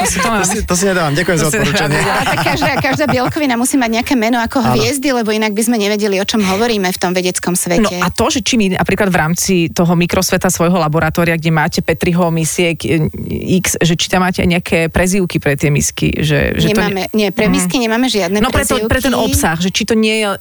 [0.06, 1.16] si, to, si, to si nedávam.
[1.16, 1.98] Ďakujem za To si odporúčanie.
[2.04, 2.24] nedávam.
[2.28, 6.20] Ale každá, každá bielkovina musí mať nejaké meno ako hviezdy, lebo inak by sme nevedeli,
[6.20, 7.80] o čom hovoríme v tom vedeckom svete.
[7.82, 11.80] No a to, že či my napríklad v rámci toho mikrosveta svojho laboratória, kde máte
[11.82, 13.08] Petriho misiek e,
[13.58, 17.16] X, že či tam máte aj nejaké prezývky pre tie misky, že, že nemáme, to
[17.16, 20.22] nie, pre misky nemáme žiadne No pre, to, pre ten obsah, že či to nie
[20.22, 20.38] je uh,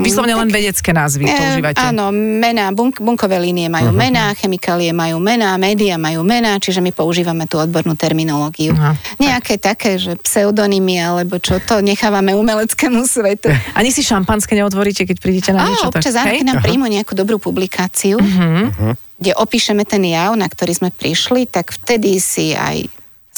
[0.00, 1.82] vyslovene len vedecké názvy Eh, používate.
[1.82, 3.98] Áno, mená, bunk, bunkové línie majú uh-huh.
[3.98, 8.76] mená, chemikálie majú mená, média majú mená, čiže my používame tú odbornú terminológiu.
[8.76, 8.94] Aha.
[9.16, 13.48] Nejaké také, že pseudonymy alebo čo, to nechávame umeleckému svetu.
[13.78, 18.20] Ani si šampanské neotvoríte, keď prídete na niečo občas tak, nám príjmu nejakú dobrú publikáciu,
[18.20, 18.94] Mhm.
[19.18, 22.86] kde opíšeme ten jav, na ktorý sme prišli, tak vtedy si aj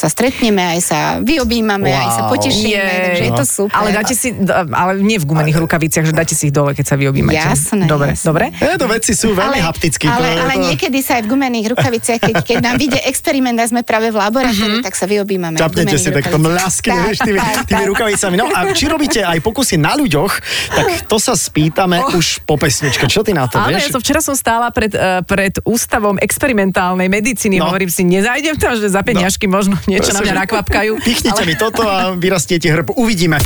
[0.00, 2.32] sa stretneme, aj sa vyobímame, aj sa Wow.
[2.32, 3.04] potešíme, Jej.
[3.04, 3.76] takže je to super.
[3.76, 4.32] Ale dáte si,
[4.72, 7.36] ale nie v gumených rukaviciach, že dáte si ich dole, keď sa vy objímate.
[7.36, 8.24] Jasné, Dobre, jasné.
[8.24, 8.44] dobre.
[8.56, 12.18] E, to veci sú veľmi Ale, je- ale to- niekedy sa aj v gumených rukaviciach,
[12.18, 15.60] keď, keď nám vyjde experiment a sme práve v laboratóriu, tak sa vyobímame.
[15.60, 18.34] Čapnete si takto Tak, vieš, tými, tými rukavicami.
[18.38, 20.32] No a či robíte aj pokusy na ľuďoch,
[20.70, 23.04] tak to sa spýtame už po pesničke.
[23.04, 23.92] Čo ty na to, Áno, ja vieš?
[23.92, 27.58] som včera som stála pred, uh, pred ústavom experimentálnej medicíny.
[27.58, 27.66] No.
[27.66, 27.76] No.
[27.76, 29.58] Hovorím si, nezajdem tam, že za peniažky no.
[29.58, 30.92] možno niečo na mňa Presne, nakvapkajú.
[31.02, 32.94] Pichnite mi toto a vyrastiete hrb.
[32.94, 33.42] Uvidíme.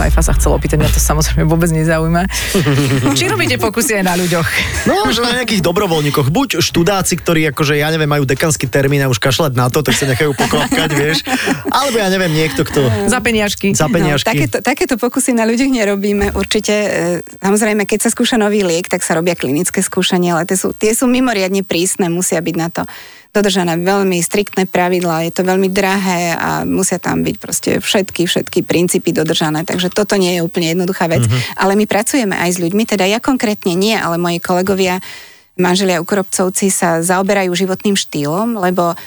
[0.00, 2.24] Saifa sa chcel opýtať, mňa to samozrejme vôbec nezaujíma.
[3.20, 4.48] Či robíte pokusy aj na ľuďoch?
[4.88, 6.32] No, že na nejakých dobrovoľníkoch.
[6.32, 9.92] Buď študáci, ktorí akože, ja neviem, majú dekanský termín a už kašľať na to, tak
[9.92, 11.20] sa nechajú poklapkať, vieš.
[11.68, 12.80] Alebo ja neviem, niekto, kto
[13.12, 13.76] Za peniažky.
[13.76, 14.24] za No, peniažky.
[14.24, 16.32] takéto, takéto pokusy na ľuďoch nerobíme.
[16.32, 16.88] Určite, e,
[17.44, 20.96] samozrejme, keď sa skúša nový liek, tak sa robia klinické skúšania, ale tie sú, tie
[20.96, 22.88] sú mimoriadne prísne, musia byť na to
[23.30, 28.66] dodržané veľmi striktné pravidlá, je to veľmi drahé a musia tam byť proste všetky, všetky
[28.66, 31.22] princípy dodržané, takže toto nie je úplne jednoduchá vec.
[31.54, 34.98] Ale my pracujeme aj s ľuďmi, teda ja konkrétne nie, ale moji kolegovia,
[35.54, 38.98] manželia Ukropcovci sa zaoberajú životným štýlom, lebo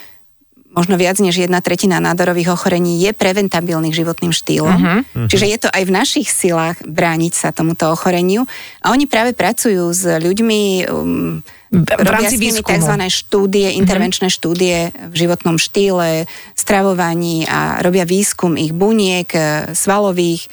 [0.74, 4.80] možno viac než jedna tretina nádorových ochorení je preventabilných životným štýlom.
[4.82, 5.30] Uh-huh.
[5.30, 8.50] Čiže je to aj v našich silách brániť sa tomuto ochoreniu.
[8.82, 12.70] A oni práve pracujú s ľuďmi, um, V- rámci s nimi výskumu.
[12.70, 12.94] tzv.
[13.10, 20.50] štúdie, intervenčné štúdie v životnom štýle, stravovaní a robia výskum ich buniek, e, svalových,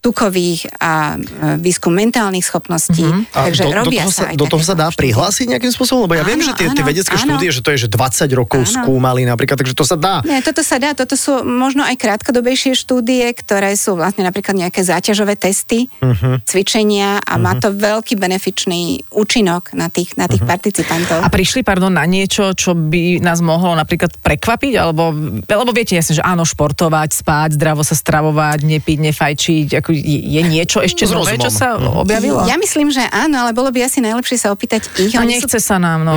[0.00, 1.20] tukových a
[1.60, 3.04] výskum mentálnych schopností.
[3.36, 5.72] A Takže do, do robia toho sa, sa, aj do toho sa dá prihlásiť nejakým
[5.76, 6.08] spôsobom?
[6.08, 7.24] Lebo ja viem, Áno, že tie, tie áno, vedecké áno.
[7.28, 8.72] štúdie, že to je, že 20 rokov Áno.
[8.80, 10.24] skúmali napríklad, takže to sa dá.
[10.24, 14.80] Nie, toto sa dá, toto sú možno aj krátkodobejšie štúdie, ktoré sú vlastne napríklad nejaké
[14.80, 16.40] záťažové testy, uh-huh.
[16.48, 17.44] cvičenia a uh-huh.
[17.44, 20.56] má to veľký benefičný účinok na tých, na tých uh-huh.
[20.56, 21.20] participantov.
[21.20, 24.80] A prišli, pardon, na niečo, čo by nás mohlo napríklad prekvapiť?
[24.80, 25.12] Alebo,
[25.44, 29.68] lebo viete jasne, že áno, športovať, spať, zdravo sa stravovať, nepiť, nefajčiť.
[29.82, 31.78] Ako je, je niečo ešte S nové, čo rozumom.
[31.78, 32.42] sa objavilo?
[32.44, 35.12] Ja myslím, že áno, ale bolo by asi najlepšie sa opýtať ich.
[35.12, 36.14] No Oni sú nechce sa nám, no.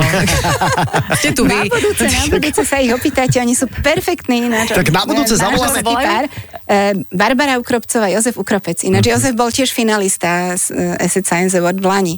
[1.20, 1.68] Ste tu Na vy.
[1.68, 4.70] budúce, na budúce sa ich opýtate, oni sú perfektní ináč.
[4.70, 5.82] Tak na budúce zavoláme.
[6.64, 8.80] Eh, Barbara Ukropcová, Jozef Ukropec.
[8.82, 12.14] Ináč Jozef bol tiež finalista z eh, Asset Science Award v Lani.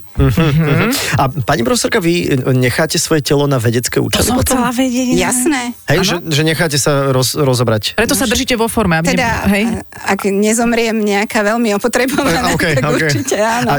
[1.15, 4.55] A pani profesorka, vy necháte svoje telo na vedecké To účely som potom?
[4.55, 5.19] chcela vedieť.
[5.19, 5.61] Jasné.
[5.87, 7.99] Hej, že, že necháte sa roz, rozobrať.
[7.99, 9.11] Preto sa držíte vo forme, aby...
[9.11, 9.63] Teda, ne, hej?
[9.83, 13.07] eh, ak nezomriem nejaká veľmi opotrebovaná, Okay, tak okay.
[13.07, 13.69] určite áno.
[13.71, 13.77] A,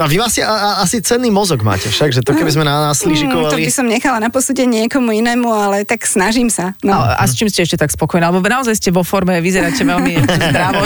[0.00, 2.90] a vy asi, a, a, asi cenný mozog máte však, že to keby sme na
[2.90, 6.76] nás Mm, to by som nechala na posúdenie niekomu inému, ale tak snažím sa.
[6.84, 6.98] No.
[6.98, 8.28] A, a s čím ste ešte tak spokojná?
[8.28, 10.14] Lebo naozaj ste vo forme, vyzeráte veľmi
[10.52, 10.84] zdravo.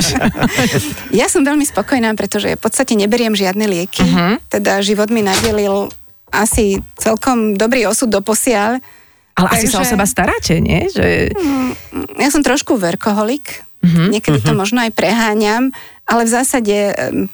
[1.11, 4.05] Ja som veľmi spokojná, pretože v podstate neberiem žiadne lieky.
[4.05, 4.39] Uh-huh.
[4.47, 5.91] Teda život mi nadelil
[6.33, 8.81] asi celkom dobrý osud do posiaľ.
[9.33, 10.89] Ale asi sa o seba staráte, nie?
[10.93, 11.33] Že...
[12.21, 13.65] Ja som trošku verkoholik.
[13.83, 14.13] Uh-huh.
[14.13, 16.77] Niekedy to možno aj preháňam, ale v zásade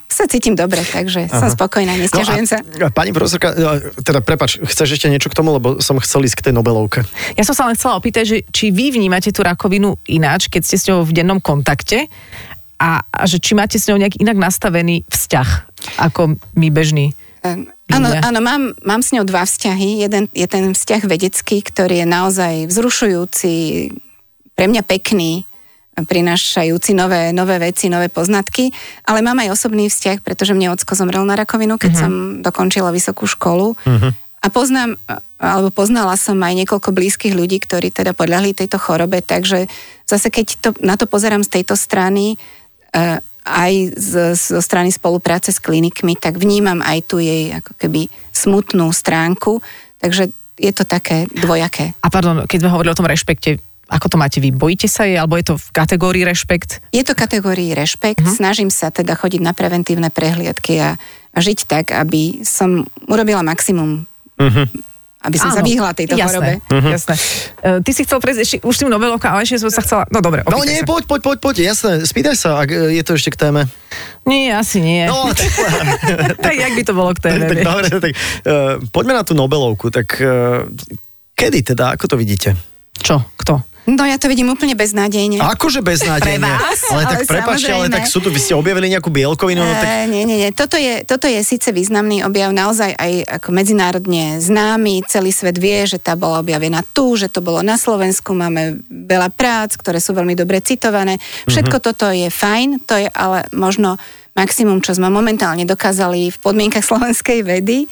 [0.07, 1.41] sa cítim dobre, takže Aha.
[1.41, 2.61] som spokojná, nestiažujem sa.
[2.61, 5.97] No a, a pani profesorka, e, teda prepač, chceš ešte niečo k tomu, lebo som
[5.99, 7.01] chcel ísť k tej Nobelovke.
[7.35, 10.77] Ja som sa len chcela opýtať, že či vy vnímate tú rakovinu ináč, keď ste
[10.77, 12.13] s ňou v dennom kontakte
[12.77, 15.49] a, a že či máte s ňou nejak inak nastavený vzťah
[16.05, 17.17] ako my bežní.
[17.43, 20.05] Um, Áno, áno mám, mám s ňou dva vzťahy.
[20.05, 23.53] Jeden je ten vzťah vedecký, ktorý je naozaj vzrušujúci,
[24.53, 25.48] pre mňa pekný,
[26.05, 28.71] prinášajúci nové, nové veci, nové poznatky,
[29.09, 32.03] ale mám aj osobný vzťah, pretože mne ocko zomrel na rakovinu, keď uh-huh.
[32.05, 32.13] som
[32.45, 33.75] dokončila vysokú školu.
[33.75, 34.11] Uh-huh.
[34.39, 34.95] A poznám,
[35.41, 39.67] alebo poznala som aj niekoľko blízkych ľudí, ktorí teda podľahli tejto chorobe, takže
[40.07, 42.39] zase keď to, na to pozerám z tejto strany,
[42.95, 48.13] uh, aj z, zo strany spolupráce s klinikmi, tak vnímam aj tu jej ako keby
[48.31, 49.65] smutnú stránku,
[49.99, 51.95] takže je to také dvojaké.
[52.03, 54.53] A pardon, keď sme hovorili o tom rešpekte, ako to máte vy?
[54.53, 56.85] Bojíte sa jej, alebo je to v kategórii rešpekt?
[56.93, 58.37] Je to kategórii rešpekt, uh-huh.
[58.37, 61.01] snažím sa teda chodiť na preventívne prehliadky a,
[61.33, 64.05] a žiť tak, aby som urobila maximum,
[64.37, 64.69] uh-huh.
[65.25, 66.61] aby som sa vyhla tejto chorobe.
[66.61, 67.15] jasné, Jasné.
[67.65, 70.21] Uh, ty si chcel prejsť ešte, už tým novelovka, ale ešte som sa chcela, no
[70.21, 70.87] dobre, No nie, sa.
[70.87, 73.73] poď, poď, poď, poď, jasné, spýtaj sa, ak e, je to ešte k téme.
[74.29, 75.09] Nie, asi nie.
[75.09, 75.49] No, tak,
[76.37, 77.49] tak jak by to bolo k téme?
[77.57, 80.69] tak dobre, tak uh, poďme na tú Nobelovku, tak uh,
[81.33, 82.53] kedy teda, ako to vidíte?
[83.01, 83.25] Čo?
[83.41, 83.65] Kto?
[83.89, 85.41] No ja to vidím úplne beznádejne.
[85.41, 86.45] Akože beznádejne.
[86.45, 86.81] Pre vás?
[86.93, 90.29] Ale tak prepačte, ale tak sú tu, vy ste objavili nejakú bielkovinu, no tak Nie,
[90.29, 90.53] nie, nie.
[90.53, 95.09] Toto je, toto je síce významný objav, naozaj aj ako medzinárodne známy.
[95.09, 98.37] Celý svet vie, že tá bola objavená tu, že to bolo na Slovensku.
[98.37, 101.17] Máme veľa prác, ktoré sú veľmi dobre citované.
[101.49, 101.89] Všetko mm-hmm.
[101.89, 103.97] toto je fajn, to je ale možno
[104.37, 107.89] maximum, čo sme momentálne dokázali v podmienkach slovenskej vedy.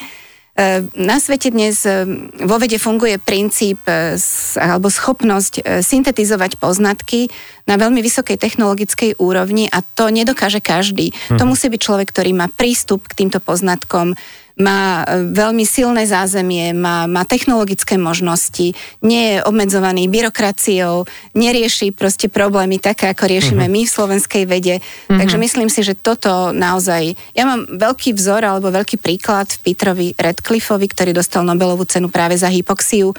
[0.57, 2.09] E, Na svete dnes e,
[2.49, 7.29] vo vede funguje princíp e, s- alebo schopnosť syntetizovať poznatky
[7.69, 11.12] na veľmi vysokej technologickej úrovni a to nedokáže každý.
[11.37, 14.16] To musí byť človek, ktorý má prístup k týmto poznatkom,
[14.57, 18.73] má e, veľmi silné zázemie, má, má technologické možnosti,
[19.05, 21.05] nie je obmedzovaný byrokraciou,
[21.37, 24.81] nerieši proste problémy také, ako riešime my v slovenskej vede.
[25.07, 27.12] Takže myslím si, že toto naozaj...
[27.37, 32.40] Ja mám veľký vzor alebo veľký príklad v Petrovi Radcliffeovi, ktorý dostal Nobelovú cenu práve
[32.40, 33.12] za hypoxiu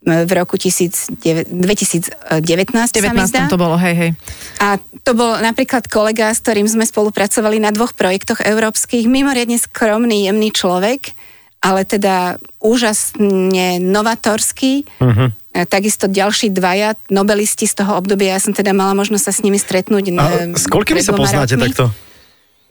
[0.00, 3.44] v roku 19, 2019, sa mi zdá.
[3.44, 4.10] 19 to bolo, hej, hej.
[4.56, 10.24] A to bol napríklad kolega, s ktorým sme spolupracovali na dvoch projektoch európskych, mimoriadne skromný,
[10.24, 11.12] jemný človek,
[11.60, 14.88] ale teda úžasne novatorský.
[15.04, 15.28] Uh-huh.
[15.68, 19.60] Takisto ďalší dvaja nobelisti z toho obdobia, ja som teda mala možnosť sa s nimi
[19.60, 20.04] stretnúť.
[20.16, 21.76] A e, s koľkými sa poznáte rokmi.
[21.76, 21.92] takto?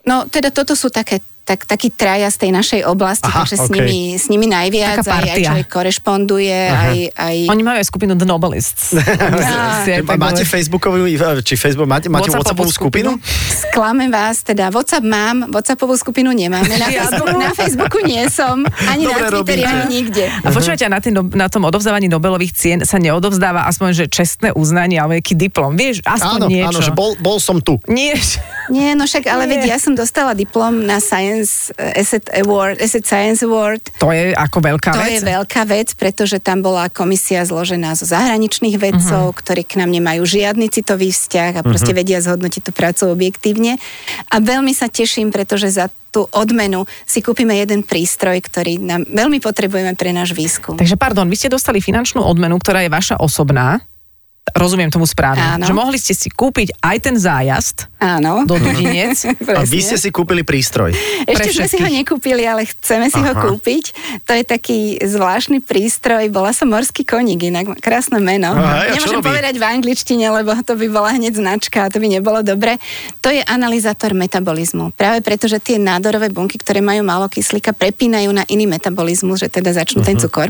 [0.08, 3.66] No, teda toto sú také tak, takí traja z tej našej oblasti, Aha, takže s,
[3.66, 3.74] okej.
[3.74, 7.36] nimi, s nimi najviac, Taká aj, aj človek korešponduje, aj, aj...
[7.50, 8.94] Oni majú aj skupinu The Nobelists.
[9.90, 10.44] Tak Máte.
[10.44, 11.08] Facebookovú,
[11.42, 13.10] či Facebook, máte, máte Whatsappovú Whatsappovú skupinu?
[13.72, 18.62] Sklamem vás, teda WhatsApp mám, WhatsAppovú skupinu nemáme, na, Ja Facebooku, na Facebooku nie som,
[18.86, 20.26] ani Dobre na Twitteri, ani nikde.
[20.30, 24.52] A počúvate, a na, tým, na tom odovzdávaní Nobelových cien sa neodovzdáva aspoň, že čestné
[24.54, 25.74] uznanie alebo nejaký diplom.
[25.74, 26.70] Vieš, aspoň Áno, niečo.
[26.70, 27.80] áno, že bol, bol som tu.
[27.88, 28.20] Nie,
[28.70, 33.06] Nie, no však, ale veď ja som dostala diplom na Science eh, Asset Award, Asset
[33.06, 33.84] Science Award.
[34.00, 35.12] to je ako veľká To vec.
[35.16, 39.40] je veľká vec, pretože tam bola komisia zložená zo zahraničných vedcov, uh-huh.
[39.40, 42.02] ktorí k nám nemajú žiadny citový vzťah a proste uh-huh.
[42.02, 43.78] vedia zhodnotiť tú prácu objektívne.
[44.32, 49.38] A veľmi sa teším, pretože za tú odmenu si kúpime jeden prístroj, ktorý nám veľmi
[49.38, 50.74] potrebujeme pre náš výskum.
[50.74, 53.86] Takže pardon, vy ste dostali finančnú odmenu, ktorá je vaša osobná.
[54.56, 55.60] Rozumiem tomu správne.
[55.60, 55.66] Áno.
[55.66, 58.44] Že mohli ste si kúpiť aj ten zájazd Áno.
[58.48, 59.18] do Dudinec.
[59.60, 60.94] A vy ste si kúpili prístroj.
[61.26, 63.42] Ešte sme si ho nekúpili, ale chceme si ho Aha.
[63.50, 63.84] kúpiť.
[64.26, 66.30] To je taký zvláštny prístroj.
[66.32, 68.54] Bola som morský koník, inak krásne meno.
[68.56, 69.30] Aha, Nemôžem robí?
[69.30, 72.78] povedať v angličtine, lebo to by bola hneď značka a to by nebolo dobre.
[73.20, 74.94] To je analyzátor metabolizmu.
[74.96, 79.50] Práve preto, že tie nádorové bunky, ktoré majú málo kyslíka, prepínajú na iný metabolizmus, že
[79.52, 80.50] teda začnú ten cukor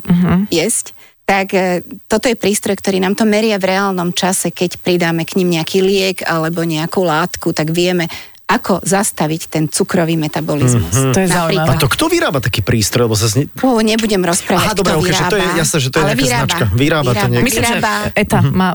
[0.50, 0.94] jesť.
[1.30, 5.38] Tak e, toto je prístroj, ktorý nám to meria v reálnom čase, keď pridáme k
[5.38, 8.10] ním nejaký liek alebo nejakú látku, tak vieme,
[8.50, 11.14] ako zastaviť ten cukrový metabolizmus.
[11.14, 11.70] To je Napríklad.
[11.70, 13.06] A to kto vyrába taký prístroj?
[13.06, 13.46] Lebo sa zni...
[13.48, 15.30] Fú, nebudem rozprávať, Aha, dobre, kto ok, že vyrába.
[15.30, 16.64] to je jasné, že to je ale nejaká vyrába, značka.
[16.72, 17.46] Vyrába to niekto.
[17.46, 17.94] Myslím, že vyrába.
[18.12, 18.70] ETA má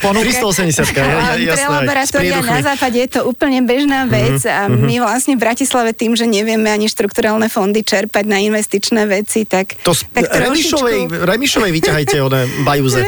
[0.00, 0.30] ponuke.
[0.30, 1.66] 380 ja, ja, A jasné.
[1.66, 5.90] pre laboratória na západe je to úplne bežná vec Mhm, a my vlastne v Bratislave
[5.90, 11.10] tým, že nevieme ani štrukturálne fondy čerpať na investičné veci, tak, To z tak Remišovej,
[11.10, 11.26] trošičku...
[11.26, 13.02] Remišovej vyťahajte one bajúze.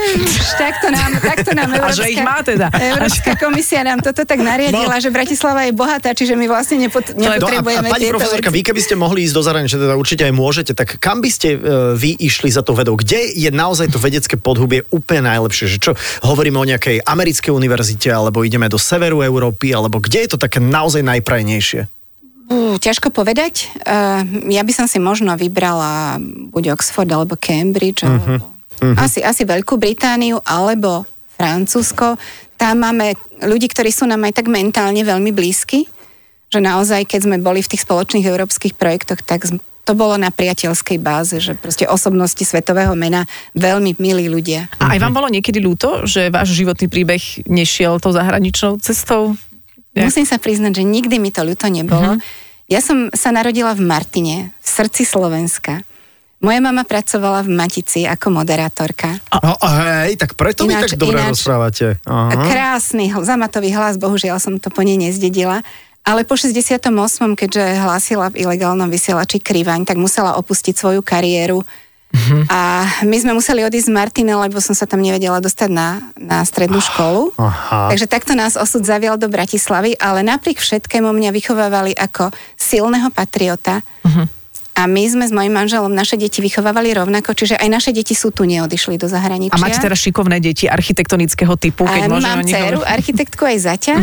[0.56, 2.66] takto nám, takto nám A Európska, že ich má teda.
[2.72, 4.98] Európska komisia nám toto tak nariadila, No.
[4.98, 8.64] že Bratislava je bohatá, čiže my vlastne nepot, No a, a nepotrebujeme pani profesorka, vy
[8.64, 11.92] keby ste mohli ísť do zahraničia, teda určite aj môžete, tak kam by ste uh,
[11.92, 12.96] vy išli za tou vedou?
[12.96, 15.76] Kde je naozaj to vedecké podhubie úplne najlepšie?
[15.76, 15.92] Že čo,
[16.24, 20.58] hovoríme o nejakej americkej univerzite, alebo ideme do severu Európy, alebo kde je to také
[20.58, 21.86] naozaj najprajnejšie?
[22.46, 23.70] Ú, ťažko povedať.
[23.82, 26.16] Uh, ja by som si možno vybrala
[26.50, 32.20] buď Oxford alebo Cambridge, alebo Asi, asi Veľkú Britániu alebo Francúzsko.
[32.56, 35.88] Tam máme ľudí, ktorí sú nám aj tak mentálne veľmi blízky,
[36.48, 39.44] že naozaj, keď sme boli v tých spoločných európskych projektoch, tak
[39.86, 43.22] to bolo na priateľskej báze, že proste osobnosti svetového mena
[43.54, 44.66] veľmi milí ľudia.
[44.82, 49.38] A aj vám bolo niekedy ľúto, že váš životný príbeh nešiel tou zahraničnou cestou?
[49.94, 50.10] Ja.
[50.10, 52.18] Musím sa priznať, že nikdy mi to ľúto nebolo.
[52.66, 55.86] Ja som sa narodila v Martine, v srdci Slovenska.
[56.46, 59.18] Moja mama pracovala v Matici ako moderátorka.
[59.34, 61.98] No, hej, tak preto Ináč- tak dobre ináč- rozprávate.
[62.06, 62.46] A Aha.
[62.46, 65.66] Krásny, zamatový hlas, bohužiaľ som to po nej nezdedila.
[66.06, 66.86] Ale po 68.,
[67.34, 71.66] keďže hlásila v ilegálnom vysielači Krivaň, tak musela opustiť svoju kariéru.
[72.48, 76.46] A my sme museli odísť z Martine, lebo som sa tam nevedela dostať na, na
[76.46, 77.34] strednú školu.
[77.36, 77.90] Aha.
[77.90, 83.82] Takže takto nás osud zavial do Bratislavy, ale napriek všetkému mňa vychovávali ako silného patriota.
[84.76, 88.28] A my sme s mojim manželom naše deti vychovávali rovnako, čiže aj naše deti sú
[88.28, 89.56] tu, neodišli do zahraničia.
[89.56, 92.92] A máte teraz šikovné deti architektonického typu, keď A môžeme mám dceru, hovoriť?
[92.92, 93.94] architektku aj zaťa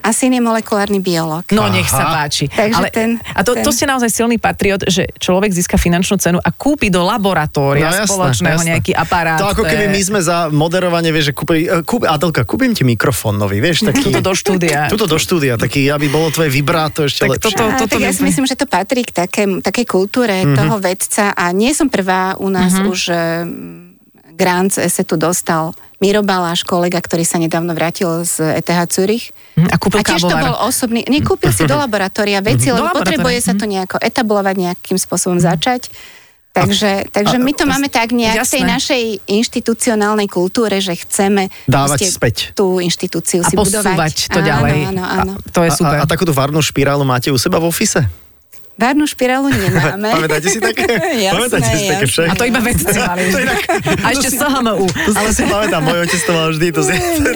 [0.00, 1.44] a syn je molekulárny biológ.
[1.50, 2.48] No, nech sa páči.
[2.48, 6.36] Takže ten- a to, ten- to ste naozaj silný patriot, že človek získa finančnú cenu
[6.36, 8.68] a kúpi do laboratória No, jasné, spoločného jasné.
[8.70, 9.36] nejaký aparát.
[9.36, 12.82] To ako keby my sme za moderovanie, vieš, že kúpili, eh, kúp, Adelka, kúpim ti
[12.82, 14.00] mikrofón nový, vieš, taký...
[14.02, 14.88] Tuto do štúdia.
[14.92, 17.46] Tuto do štúdia, taký, aby bolo tvoje vibráto ešte Tak lepšie.
[17.52, 20.56] toto- A, tak by ja si myslím, že to patrí k takej, takej kultúre Mhm.
[20.56, 23.18] toho vedca a nie som prvá, u nás už eh,
[24.32, 29.36] grant z ESETu dostal Miro Baláš, kolega, ktorý sa nedávno vrátil z ETH Zurich.
[29.60, 30.44] Mhm, a kúpil tiež to kávovar.
[30.48, 34.96] bol osobný, nekúpil si do laboratória veci, Do lebo potrebuje sa to nejako etablovať, nejakým
[34.96, 35.92] spôsobom začať.
[36.50, 38.74] Takže, takže my to máme tak nejak v tej Jasné.
[38.74, 42.36] našej inštitucionálnej kultúre, že chceme Dávať späť.
[42.58, 44.34] tú inštitúciu A si budovať.
[44.34, 44.78] to áno, ďalej.
[44.90, 45.32] Áno, áno.
[45.38, 46.02] A, to je super.
[46.02, 48.02] A, a takúto varnú špirálu máte u seba v ofise?
[48.80, 50.08] Várnu špirálu nemáme.
[50.16, 50.88] Pamätáte si také?
[50.88, 52.26] Jasné, Pamätáte si také však?
[52.26, 53.22] A to iba vedci mali.
[53.44, 53.60] Inak,
[54.00, 54.86] A ešte SHMU.
[54.88, 56.94] to si pamätám, môj otec to mal vždy, to si,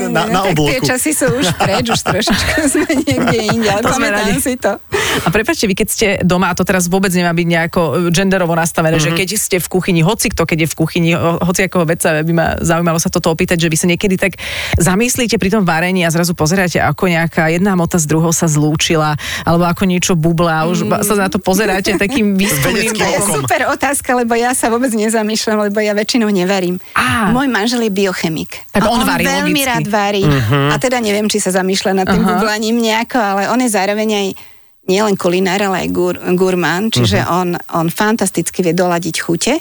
[0.09, 0.85] na, na tak tie obloku.
[0.85, 4.72] časy sú už preč, už trošičku sme niekde inde, ale To pamätám si to.
[5.20, 8.52] A prepačte, vy keď ste doma, a to teraz vôbec nemá byť nejako e, genderovo
[8.52, 9.04] nastavené, Mhm.
[9.04, 12.09] že keď ste v kuchyni, hoci kto, keď je v kuchyni, ho- hoci akého veca
[12.18, 14.40] by ma zaujímalo sa toto opýtať, že vy sa niekedy tak
[14.76, 19.14] zamyslíte pri tom varení a zrazu pozeráte, ako nejaká jedna mota z druhou sa zlúčila,
[19.42, 21.02] alebo ako niečo bubla, už Mm.
[21.02, 25.66] sa na to pozeráte takým výskumným To je super otázka, lebo ja sa vôbec nezamýšľam,
[25.66, 26.79] lebo ja väčšinou nevarím.
[26.94, 27.35] Á.
[27.35, 28.62] Môj manžel je biochemik.
[28.70, 29.66] Tak a on on varí veľmi logicky.
[29.66, 30.23] rád varí.
[30.23, 30.70] Mhm.
[30.70, 34.27] A teda neviem, či sa zamýšľa nad tým bublaním nejako, ale on je zároveň aj
[34.85, 37.29] nielen kulinár, ale aj gur, gurmán, čiže Mhm.
[37.33, 39.59] on, on fantasticky vie doladiť chute.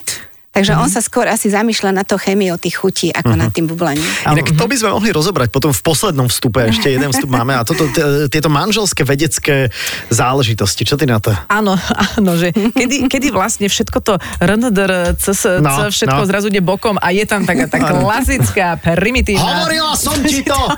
[0.54, 4.06] Takže on sa skôr asi zamýšľa na to chemiou tých chutí, ako nad tým bublaním.
[4.22, 7.66] Inak to by sme mohli rozobrať potom v poslednom vstupe, ešte jeden vstup máme a
[7.66, 9.74] toto, t- tieto manželské vedecké
[10.14, 11.34] záležitosti, čo ty na to?
[11.50, 11.74] Áno,
[12.18, 16.30] áno, že kedy, kedy vlastne všetko to RNDR, CS, No, všetko no.
[16.30, 19.66] zrazu ide bokom a je tam taká tá klasická, primitívna...
[19.66, 20.54] Hovorila som ti to!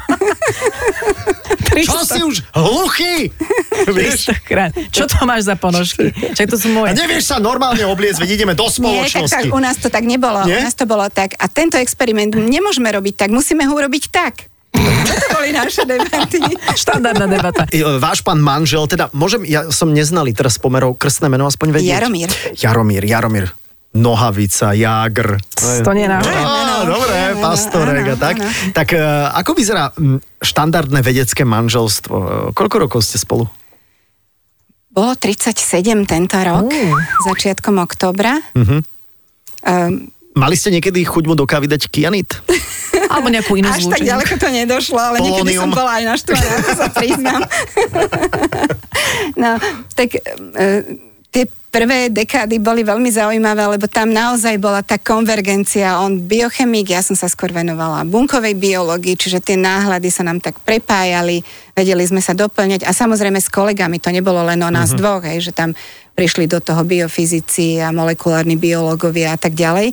[1.76, 3.36] Čo si už hluchý?
[3.92, 4.32] Vieš?
[4.32, 4.72] 300 krát.
[4.90, 6.16] Čo to máš za ponožky?
[6.32, 6.92] Čak to sú A moje.
[6.96, 9.50] nevieš sa normálne obliecť, veď ideme do Nie, tak, tak spoločnosti.
[9.66, 10.46] Nás to tak nebolo.
[10.46, 10.62] Nie?
[10.62, 11.34] U nás to bolo tak.
[11.36, 14.46] A tento experiment nemôžeme robiť tak, musíme ho urobiť tak.
[14.76, 16.44] To boli naše debaty.
[16.84, 17.64] Štandardná debata.
[17.68, 21.92] E, Váš pán manžel, teda môžem, ja som neznalý teraz pomerov krstné meno aspoň vedieť.
[21.96, 22.30] Jaromír.
[22.54, 23.48] Jaromír, Jaromír.
[23.96, 25.40] Nohavica, Jágr.
[25.56, 26.28] To nie je náš.
[26.28, 28.36] Á, dobre, Áno, pastorek a tak.
[28.36, 28.52] áno.
[28.76, 29.00] Tak e,
[29.32, 29.96] ako vyzerá
[30.38, 32.16] štandardné vedecké manželstvo?
[32.16, 33.48] E, Koľko rokov ste spolu?
[34.92, 35.56] Bolo 37
[36.04, 36.96] tento rok, Uh.
[37.26, 38.40] začiatkom oktobra.
[38.52, 38.95] Mhm.
[39.66, 42.28] Um, Mali ste niekedy chuť mu do kávy dať kianit?
[43.14, 44.08] Alebo nejakú inú až tak zlúčenú.
[44.12, 47.42] ďaleko to nedošlo, ale niekedy som bola aj naštvaná, to sa priznám.
[49.42, 49.52] no,
[49.96, 50.82] tak uh,
[51.32, 51.44] tie
[51.76, 56.00] prvé dekády boli veľmi zaujímavé, lebo tam naozaj bola tá konvergencia.
[56.00, 60.56] On biochemik, ja som sa skôr venovala bunkovej biológii, čiže tie náhľady sa nám tak
[60.64, 61.44] prepájali,
[61.76, 65.44] vedeli sme sa doplňať a samozrejme s kolegami, to nebolo len o nás dvoch, hej,
[65.44, 65.76] že tam
[66.16, 69.92] prišli do toho biofyzici a molekulárni biológovia a tak ďalej.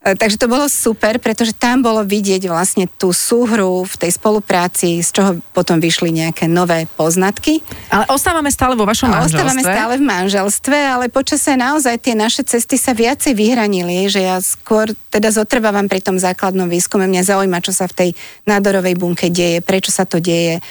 [0.00, 5.04] E, Takže to bolo super, pretože tam bolo vidieť vlastne tú súhru v tej spolupráci,
[5.04, 7.60] z čoho potom vyšli nejaké nové poznatky.
[7.92, 9.36] Ale ostávame stále vo vašom manželstve.
[9.36, 14.40] ostávame stále v manželstve, ale počasie naozaj tie naše cesty sa viacej vyhranili, že ja
[14.40, 17.04] skôr teda zotrvávam pri tom základnom výskume.
[17.04, 18.10] Mňa zaujíma, čo sa v tej
[18.48, 20.64] nádorovej bunke deje, prečo sa to deje.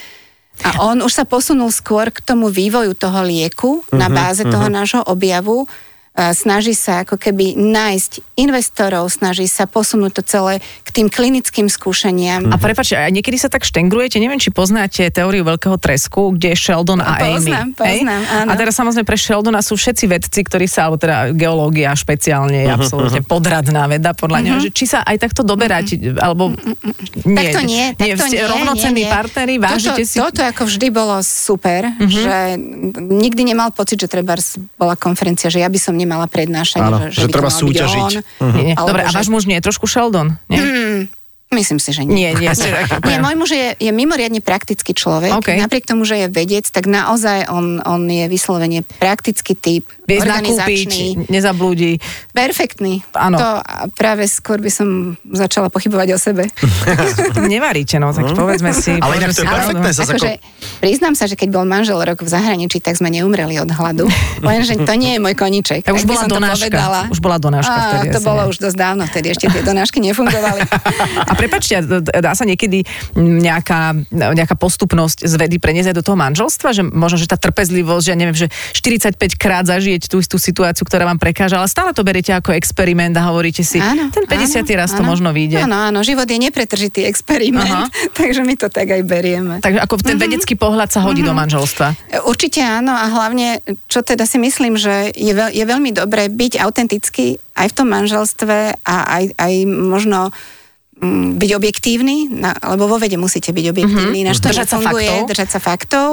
[0.59, 5.05] A on už sa posunul skôr k tomu vývoju toho lieku na báze toho nášho
[5.07, 5.69] objavu.
[6.19, 10.53] Snaží sa ako keby nájsť investorov, snaží sa posunúť to celé
[10.83, 12.51] k tým klinickým skúšaniam.
[12.51, 16.57] A prepáčte, a niekedy sa tak štengrujete, neviem, či poznáte teóriu veľkého tresku, kde je
[16.59, 17.47] Sheldon a Amy.
[17.47, 18.03] Poznám, hej?
[18.03, 18.49] poznám, áno.
[18.51, 22.69] A teraz samozrejme pre Sheldona sú všetci vedci, ktorí sa, alebo teda geológia špeciálne je
[22.71, 26.51] absolútne podradná veda podľa neho, že či sa aj takto doberáte, alebo
[27.23, 27.37] nie.
[27.39, 29.11] Tak to nie, tak nie, nie, rovnocenní nie, nie.
[29.11, 30.17] partneri, vážite toto, si...
[30.19, 32.59] Toto ako vždy bolo super, že
[32.99, 34.35] nikdy nemal pocit, že treba
[34.75, 38.11] bola konferencia, že ja by som nemala prednášať, Áno, že, že to treba súťažiť.
[38.41, 38.73] on, Nie, nie.
[38.73, 40.41] alebo Dobre, a že- váš muž nie je trošku Sheldon?
[40.49, 41.05] Nie,
[41.49, 42.29] Myslím si, že nie.
[42.37, 42.53] nie, nie.
[43.09, 45.33] Nie, môj muž je, je mimoriadne praktický človek.
[45.33, 45.57] OK.
[45.57, 51.25] Napriek tomu, že je vedec, tak naozaj on, on je vyslovene praktický typ, Vie organizačný,
[51.25, 51.91] nakúpiť, nezablúdi.
[52.37, 53.01] perfektný.
[53.17, 53.37] Áno.
[53.41, 53.47] To
[53.97, 56.49] práve skôr by som začala pochybovať o sebe.
[57.49, 59.01] Nevaríte, no, tak povedzme si.
[59.01, 60.31] Ale inak to je perfektné, zase Akože,
[60.85, 64.05] priznám sa, že keď bol manžel rok v zahraničí, tak sme neumreli od hladu.
[64.45, 65.81] Lenže to nie je môj koníček.
[65.81, 66.69] Tak už by bola donáška.
[66.69, 66.99] povedala.
[67.09, 70.61] Už bola donáška vtedy To bolo už dosť dávno, vtedy ešte tie donášky nefungovali.
[71.39, 71.73] Prepačte,
[72.03, 72.83] dá sa niekedy
[73.15, 76.75] nejaká, nejaká postupnosť z vedy preniesť aj do toho manželstva?
[76.75, 80.83] Že možno, že tá trpezlivosť, že ja neviem, že 45 krát zažijete tú istú situáciu,
[80.83, 84.67] ktorá vám prekáža, ale stále to beriete ako experiment a hovoríte si, Áno, ten 50.
[84.67, 85.09] áno, raz to áno.
[85.15, 85.63] možno vyjde.
[85.63, 87.87] Áno, áno, život je nepretržitý experiment, Aha.
[88.19, 89.63] takže my to tak aj berieme.
[89.63, 92.19] Takže ako ten vedecký pohľad sa hodí do manželstva.
[92.27, 96.59] Určite áno a hlavne, čo teda si myslím, že je, veľ, je veľmi dobré byť
[96.59, 100.31] autentický aj v tom manželstve a aj, aj možno
[101.39, 104.43] byť objektívny, na, lebo vo vede musíte byť objektívny, mm-hmm.
[104.43, 105.29] to Držať sa nefunguje, faktov.
[105.31, 106.09] držať sa faktov.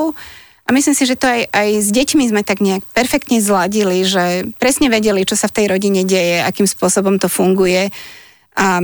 [0.66, 4.50] A myslím si, že to aj, aj s deťmi sme tak nejak perfektne zladili, že
[4.58, 7.94] presne vedeli, čo sa v tej rodine deje, akým spôsobom to funguje.
[8.56, 8.80] A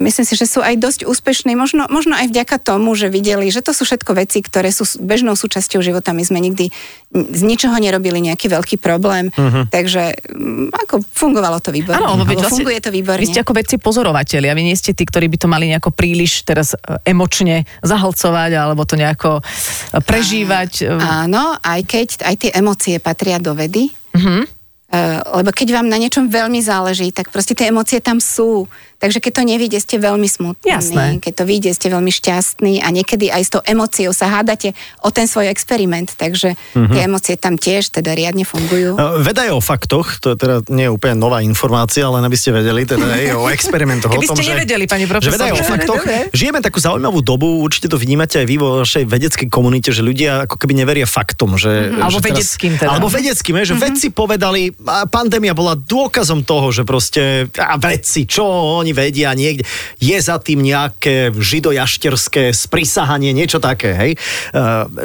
[0.00, 3.60] myslím si, že sú aj dosť úspešní, možno, možno aj vďaka tomu, že videli, že
[3.60, 6.16] to sú všetko veci, ktoré sú bežnou súčasťou života.
[6.16, 6.72] My sme nikdy
[7.12, 9.68] z ničoho nerobili nejaký veľký problém, uh-huh.
[9.68, 12.00] takže mm, ako fungovalo to výborne.
[12.00, 13.20] Áno, veď vlastne funguje to výborne.
[13.20, 15.92] Vy ste ako vedci pozorovateľi a vy nie ste tí, ktorí by to mali nejako
[15.92, 20.88] príliš teraz e, emočne zahlcovať alebo to nejako e, prežívať.
[20.88, 24.58] e, Áno, aj keď aj tie emócie patria do vedy, Mhm.
[24.90, 28.66] Uh, lebo keď vám na niečom veľmi záleží, tak proste tie emócie tam sú.
[29.00, 30.68] Takže keď to nevíde, ste veľmi smutní.
[30.68, 31.04] Jasné.
[31.18, 35.08] Keď to vyjde, ste veľmi šťastní a niekedy aj s tou emóciou sa hádate o
[35.08, 36.12] ten svoj experiment.
[36.14, 36.92] Takže Mhm.
[36.92, 38.94] tie emócie tam tiež teda riadne fungujú.
[38.94, 42.36] Uh, Veda je o faktoch, to je teda nie je úplne nová informácia, len aby
[42.36, 44.12] ste vedeli, teda je o experimentoch.
[44.12, 46.02] Keby o tom, ste že, nevedeli, pani Že veda je o faktoch.
[46.30, 50.44] Žijeme takú zaujímavú dobu, určite to vnímate aj vy vo vašej vedeckej komunite, že ľudia
[50.44, 51.56] ako keby neveria faktom.
[51.56, 52.02] Že, Mhm.
[52.04, 52.88] Alebo že vedeckým teda.
[52.92, 58.44] Alebo vedeckým, že vedci povedali, a pandémia bola dôkazom toho, že proste a vedci, čo
[58.82, 59.66] oni vedia niekde,
[59.98, 64.12] je za tým nejaké židojašterské sprisahanie, niečo také, hej.
[64.14, 64.58] E,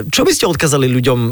[0.10, 1.32] Čo by ste odkázali ľuďom, e,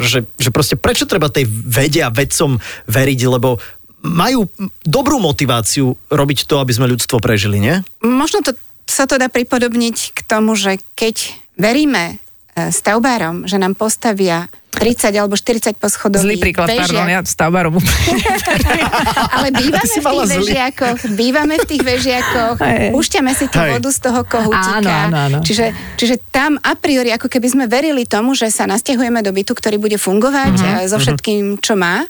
[0.00, 3.58] že, že proste prečo treba tej vede a vedcom veriť, lebo
[4.04, 4.44] majú
[4.84, 7.80] dobrú motiváciu robiť to, aby sme ľudstvo prežili, nie?
[8.04, 8.52] Možno to
[8.84, 12.20] sa to dá pripodobniť k tomu, že keď veríme
[12.54, 14.52] e, stavbárom, že nám postavia
[14.84, 17.80] 30 alebo 40 poschodový Zlý príklad, pardon, ja stavbarom.
[19.40, 22.56] Ale bývame si v tých vežiakoch, bývame v tých vežiakoch,
[22.92, 23.80] púšťame si tú Hej.
[23.80, 24.84] vodu z toho kohútika.
[24.84, 25.38] Áno, áno, áno.
[25.40, 29.56] Čiže, čiže tam a priori, ako keby sme verili tomu, že sa nasťahujeme do bytu,
[29.56, 30.90] ktorý bude fungovať Mhm, mm-hmm.
[30.92, 32.04] so všetkým, čo má.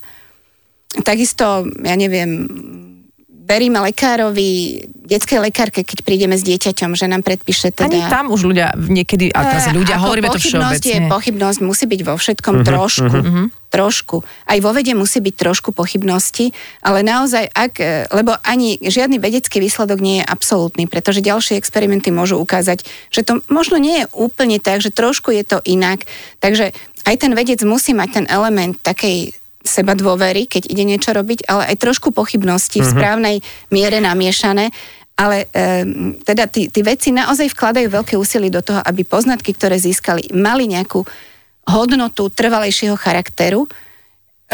[1.03, 2.47] Takisto, ja neviem,
[3.45, 7.93] veríme lekárovi, detskej lekárke, keď prídeme s dieťaťom, že nám predpíše teda...
[7.93, 11.13] Ani tam už ľudia niekedy, a teraz Eh, ľudia, ako hovoríme to pochybnosť je, všeobecne.
[11.13, 13.17] pochybnosť musí byť vo všetkom Mhm, trošku.
[13.69, 14.17] Trošku.
[14.47, 19.59] Aj vo vede musí byť trošku pochybnosti, ale naozaj, ak, e, lebo ani žiadny vedecký
[19.59, 24.57] výsledok nie je absolútny, pretože ďalšie experimenty môžu ukázať, že to možno nie je úplne
[24.57, 26.07] tak, že trošku je to inak.
[26.39, 26.71] Takže
[27.05, 29.35] aj ten vedec musí mať ten element takej
[29.65, 33.37] seba dôvery, keď ide niečo robiť, ale aj trošku pochybnosti v správnej
[33.73, 34.69] miere namiešané.
[35.15, 35.87] Ale e,
[36.27, 40.69] teda tí, tí veci naozaj vkladajú veľké úsilie do toho, aby poznatky, ktoré získali, mali
[40.69, 41.07] nejakú
[41.65, 43.65] hodnotu trvalejšieho charakteru.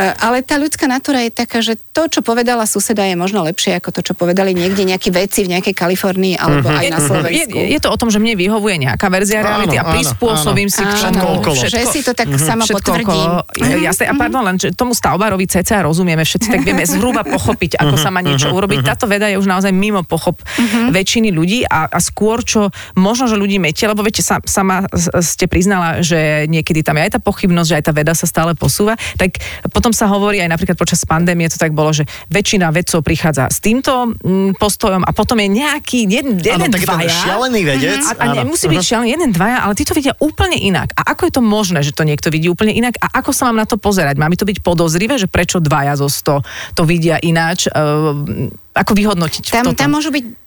[0.01, 3.77] E, ale tá ľudská natúra je taká, že to, čo povedala suseda, je možno lepšie
[3.77, 7.57] ako to, čo povedali niekde nejakí veci v nejakej Kalifornii alebo aj na Je, Slovensku.
[7.59, 10.81] je to o tom, že mne vyhovuje nejaká verzia Áno, reality a áno, prispôsobím si
[10.81, 11.55] k Áno, Všetko okolo.
[11.61, 13.29] že si to tak sama všetko potvrdím.
[13.37, 13.37] okolo.
[13.53, 17.77] Je, Jasné, a pardon, len že tomu stavbárovi cca rozumieme všetci, tak vieme zhruba pochopiť,
[17.77, 18.81] ako sa má niečo urobiť.
[18.81, 20.41] Táto veda je už naozaj mimo pochop
[20.89, 25.11] väčšiny ľudí a, a skôr, čo možno, že ľudí metie, lebo viete, sa, sama s-
[25.27, 28.55] ste priznala, že niekedy tam je aj tá pochybnosť, že aj tá veda sa stále
[28.55, 29.37] posúva, tak
[29.69, 33.59] potom sa hovorí aj napríklad počas pandémie, to tak bolo, že väčšina vedcov prichádza s
[33.63, 37.11] týmto mm, postojom a potom je nejaký jeden, jeden ten dvaja.
[37.11, 38.03] šialený vedec.
[38.05, 38.35] A, a áno.
[38.45, 40.95] nemusí byť šialený jeden, dvaja, ale tí to vidia úplne inak.
[40.97, 42.97] A ako je to možné, že to niekto vidí úplne inak?
[43.03, 44.17] A ako sa mám na to pozerať?
[44.17, 47.67] Má mi to byť podozrivé, že prečo dvaja zo 100 to vidia ináč?
[47.71, 49.83] Uh, ako vyhodnotiť Tam, toto?
[49.83, 50.40] tam môžu byť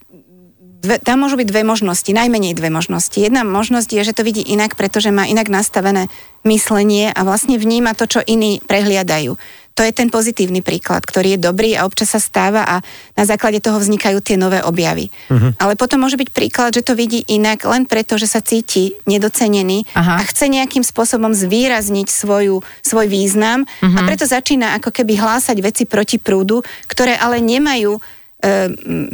[0.84, 3.16] Dve, tam môžu byť dve možnosti, najmenej dve možnosti.
[3.16, 6.12] Jedna možnosť je, že to vidí inak, pretože má inak nastavené
[6.44, 9.40] myslenie a vlastne vníma to, čo iní prehliadajú.
[9.74, 12.76] To je ten pozitívny príklad, ktorý je dobrý a občas sa stáva a
[13.18, 15.10] na základe toho vznikajú tie nové objavy.
[15.34, 15.50] Uh-huh.
[15.58, 19.90] Ale potom môže byť príklad, že to vidí inak len preto, že sa cíti nedocenený
[19.98, 20.22] Aha.
[20.22, 23.98] a chce nejakým spôsobom zvýrazniť svoju, svoj význam uh-huh.
[23.98, 27.98] a preto začína ako keby hlásať veci proti prúdu, ktoré ale nemajú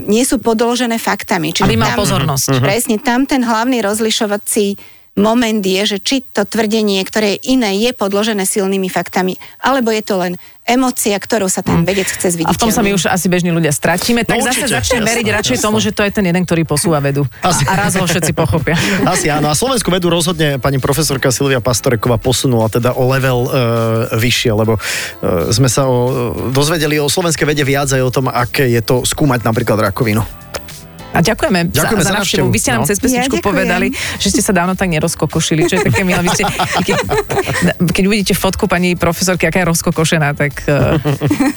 [0.10, 1.54] nie sú podložené faktami.
[1.54, 2.58] Aby mal pozornosť.
[2.60, 4.74] Presne, tam ten hlavný rozlišovací
[5.20, 10.04] moment je, že či to tvrdenie, ktoré je iné, je podložené silnými faktami, alebo je
[10.04, 10.34] to len
[10.70, 12.54] emócia, ktorou sa ten vedec chce zviditeľniť.
[12.54, 15.10] A v tom sa my už asi bežní ľudia stratíme, tak No zase určite, jasné,
[15.10, 15.66] veriť radšej jasné.
[15.66, 17.26] tomu, že to je ten jeden, ktorý posúva vedu.
[17.42, 17.66] A, Asi.
[17.66, 18.78] a raz ho všetci pochopia.
[19.14, 19.50] Asi áno.
[19.50, 23.52] A Slovenskú vedu rozhodne pani profesorka Silvia Pastoreková posunula teda o level e,
[24.14, 24.80] vyššie, lebo e,
[25.50, 29.42] sme sa o, dozvedeli o slovenskej vede viac aj o tom, aké je to skúmať
[29.42, 30.22] napríklad rakovinu.
[31.10, 32.47] A ďakujeme, Ďakujeme za za, návštevu.
[32.47, 32.88] Vy ste nám no.
[32.88, 33.49] cez pesničku Ja ďakujem.
[33.49, 33.88] povedali,
[34.18, 36.22] že ste sa dávno tak nerozkokošili, čo je také milé.
[36.22, 36.43] Vy ste,
[36.80, 36.95] keď,
[37.89, 41.01] keď uvidíte fotku pani profesorky, aká je rozkokošená, tak, eh,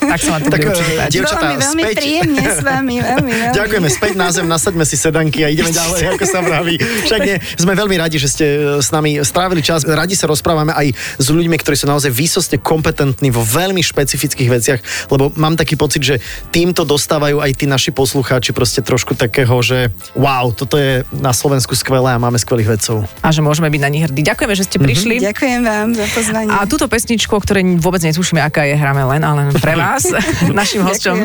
[0.02, 1.12] tak sa vám to Tak, bude eh, určite páčiť.
[1.12, 1.96] dievčatá, Bolo mi veľmi späť.
[1.96, 3.54] príjemne s vami, veľmi, veľmi.
[3.54, 6.74] Ďakujeme späť na zem, nasaďme si sedanky a ideme ďalej, ako sa vraví.
[6.80, 9.84] Však nie, sme veľmi radi, že ste e, s nami strávili čas.
[9.84, 14.80] Radi sa rozprávame aj s ľuďmi, ktorí sú naozaj výsostne kompetentní vo veľmi špecifických veciach,
[15.08, 16.14] lebo mám taký pocit, že
[16.48, 19.78] týmto dostávajú aj tí naši poslucháči proste trošku takého takého, že
[20.14, 23.02] wow, toto je na Slovensku skvelé a máme skvelých vedcov.
[23.26, 24.22] A že môžeme byť na nich hrdí.
[24.22, 25.18] Ďakujeme, že ste prišli.
[25.18, 26.54] Ďakujem vám za pozvanie.
[26.54, 30.06] A túto pesničku, o ktorej vôbec netušíme, aká je, hráme len, ale len pre vás.
[30.62, 31.16] Našim hosťom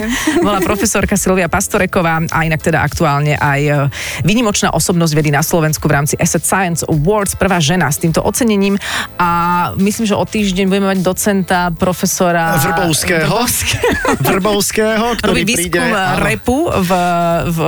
[0.42, 3.72] bola profesorka Silvia Pastoreková a inak teda aktuálne aj e,
[4.26, 8.82] výnimočná osobnosť vedy na Slovensku v rámci Asset Science Awards, prvá žena s týmto ocenením
[9.22, 9.30] a
[9.78, 13.30] myslím, že o týždeň budeme mať docenta profesora Vrbovského.
[13.30, 13.86] Vrbovského.
[14.26, 15.78] Vrbovského, ktorý Robí príde...
[15.78, 16.26] výskum áno.
[16.26, 16.92] repu v,
[17.54, 17.60] v,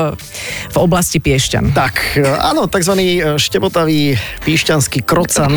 [0.70, 1.72] v oblasti Piešťan.
[1.76, 2.94] Tak, e, áno, tzv.
[3.38, 5.56] štebotavý píšťanský krocan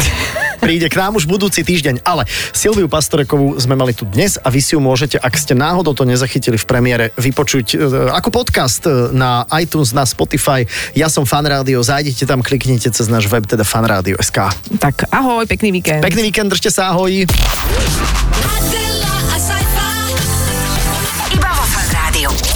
[0.62, 2.06] príde k nám už budúci týždeň.
[2.06, 2.22] Ale
[2.54, 6.06] Silviu Pastorekovú sme mali tu dnes a vy si ju môžete, ak ste náhodou to
[6.06, 7.76] nezachytili v premiére, vypočuť e,
[8.14, 10.62] ako podcast e, na iTunes, na Spotify.
[10.94, 14.54] Ja som Fan Rádio, zájdete tam, kliknite cez náš web, teda fanradio.sk.
[14.78, 15.98] Tak ahoj, pekný víkend.
[15.98, 17.26] Pekný víkend, držte sa, ahoj.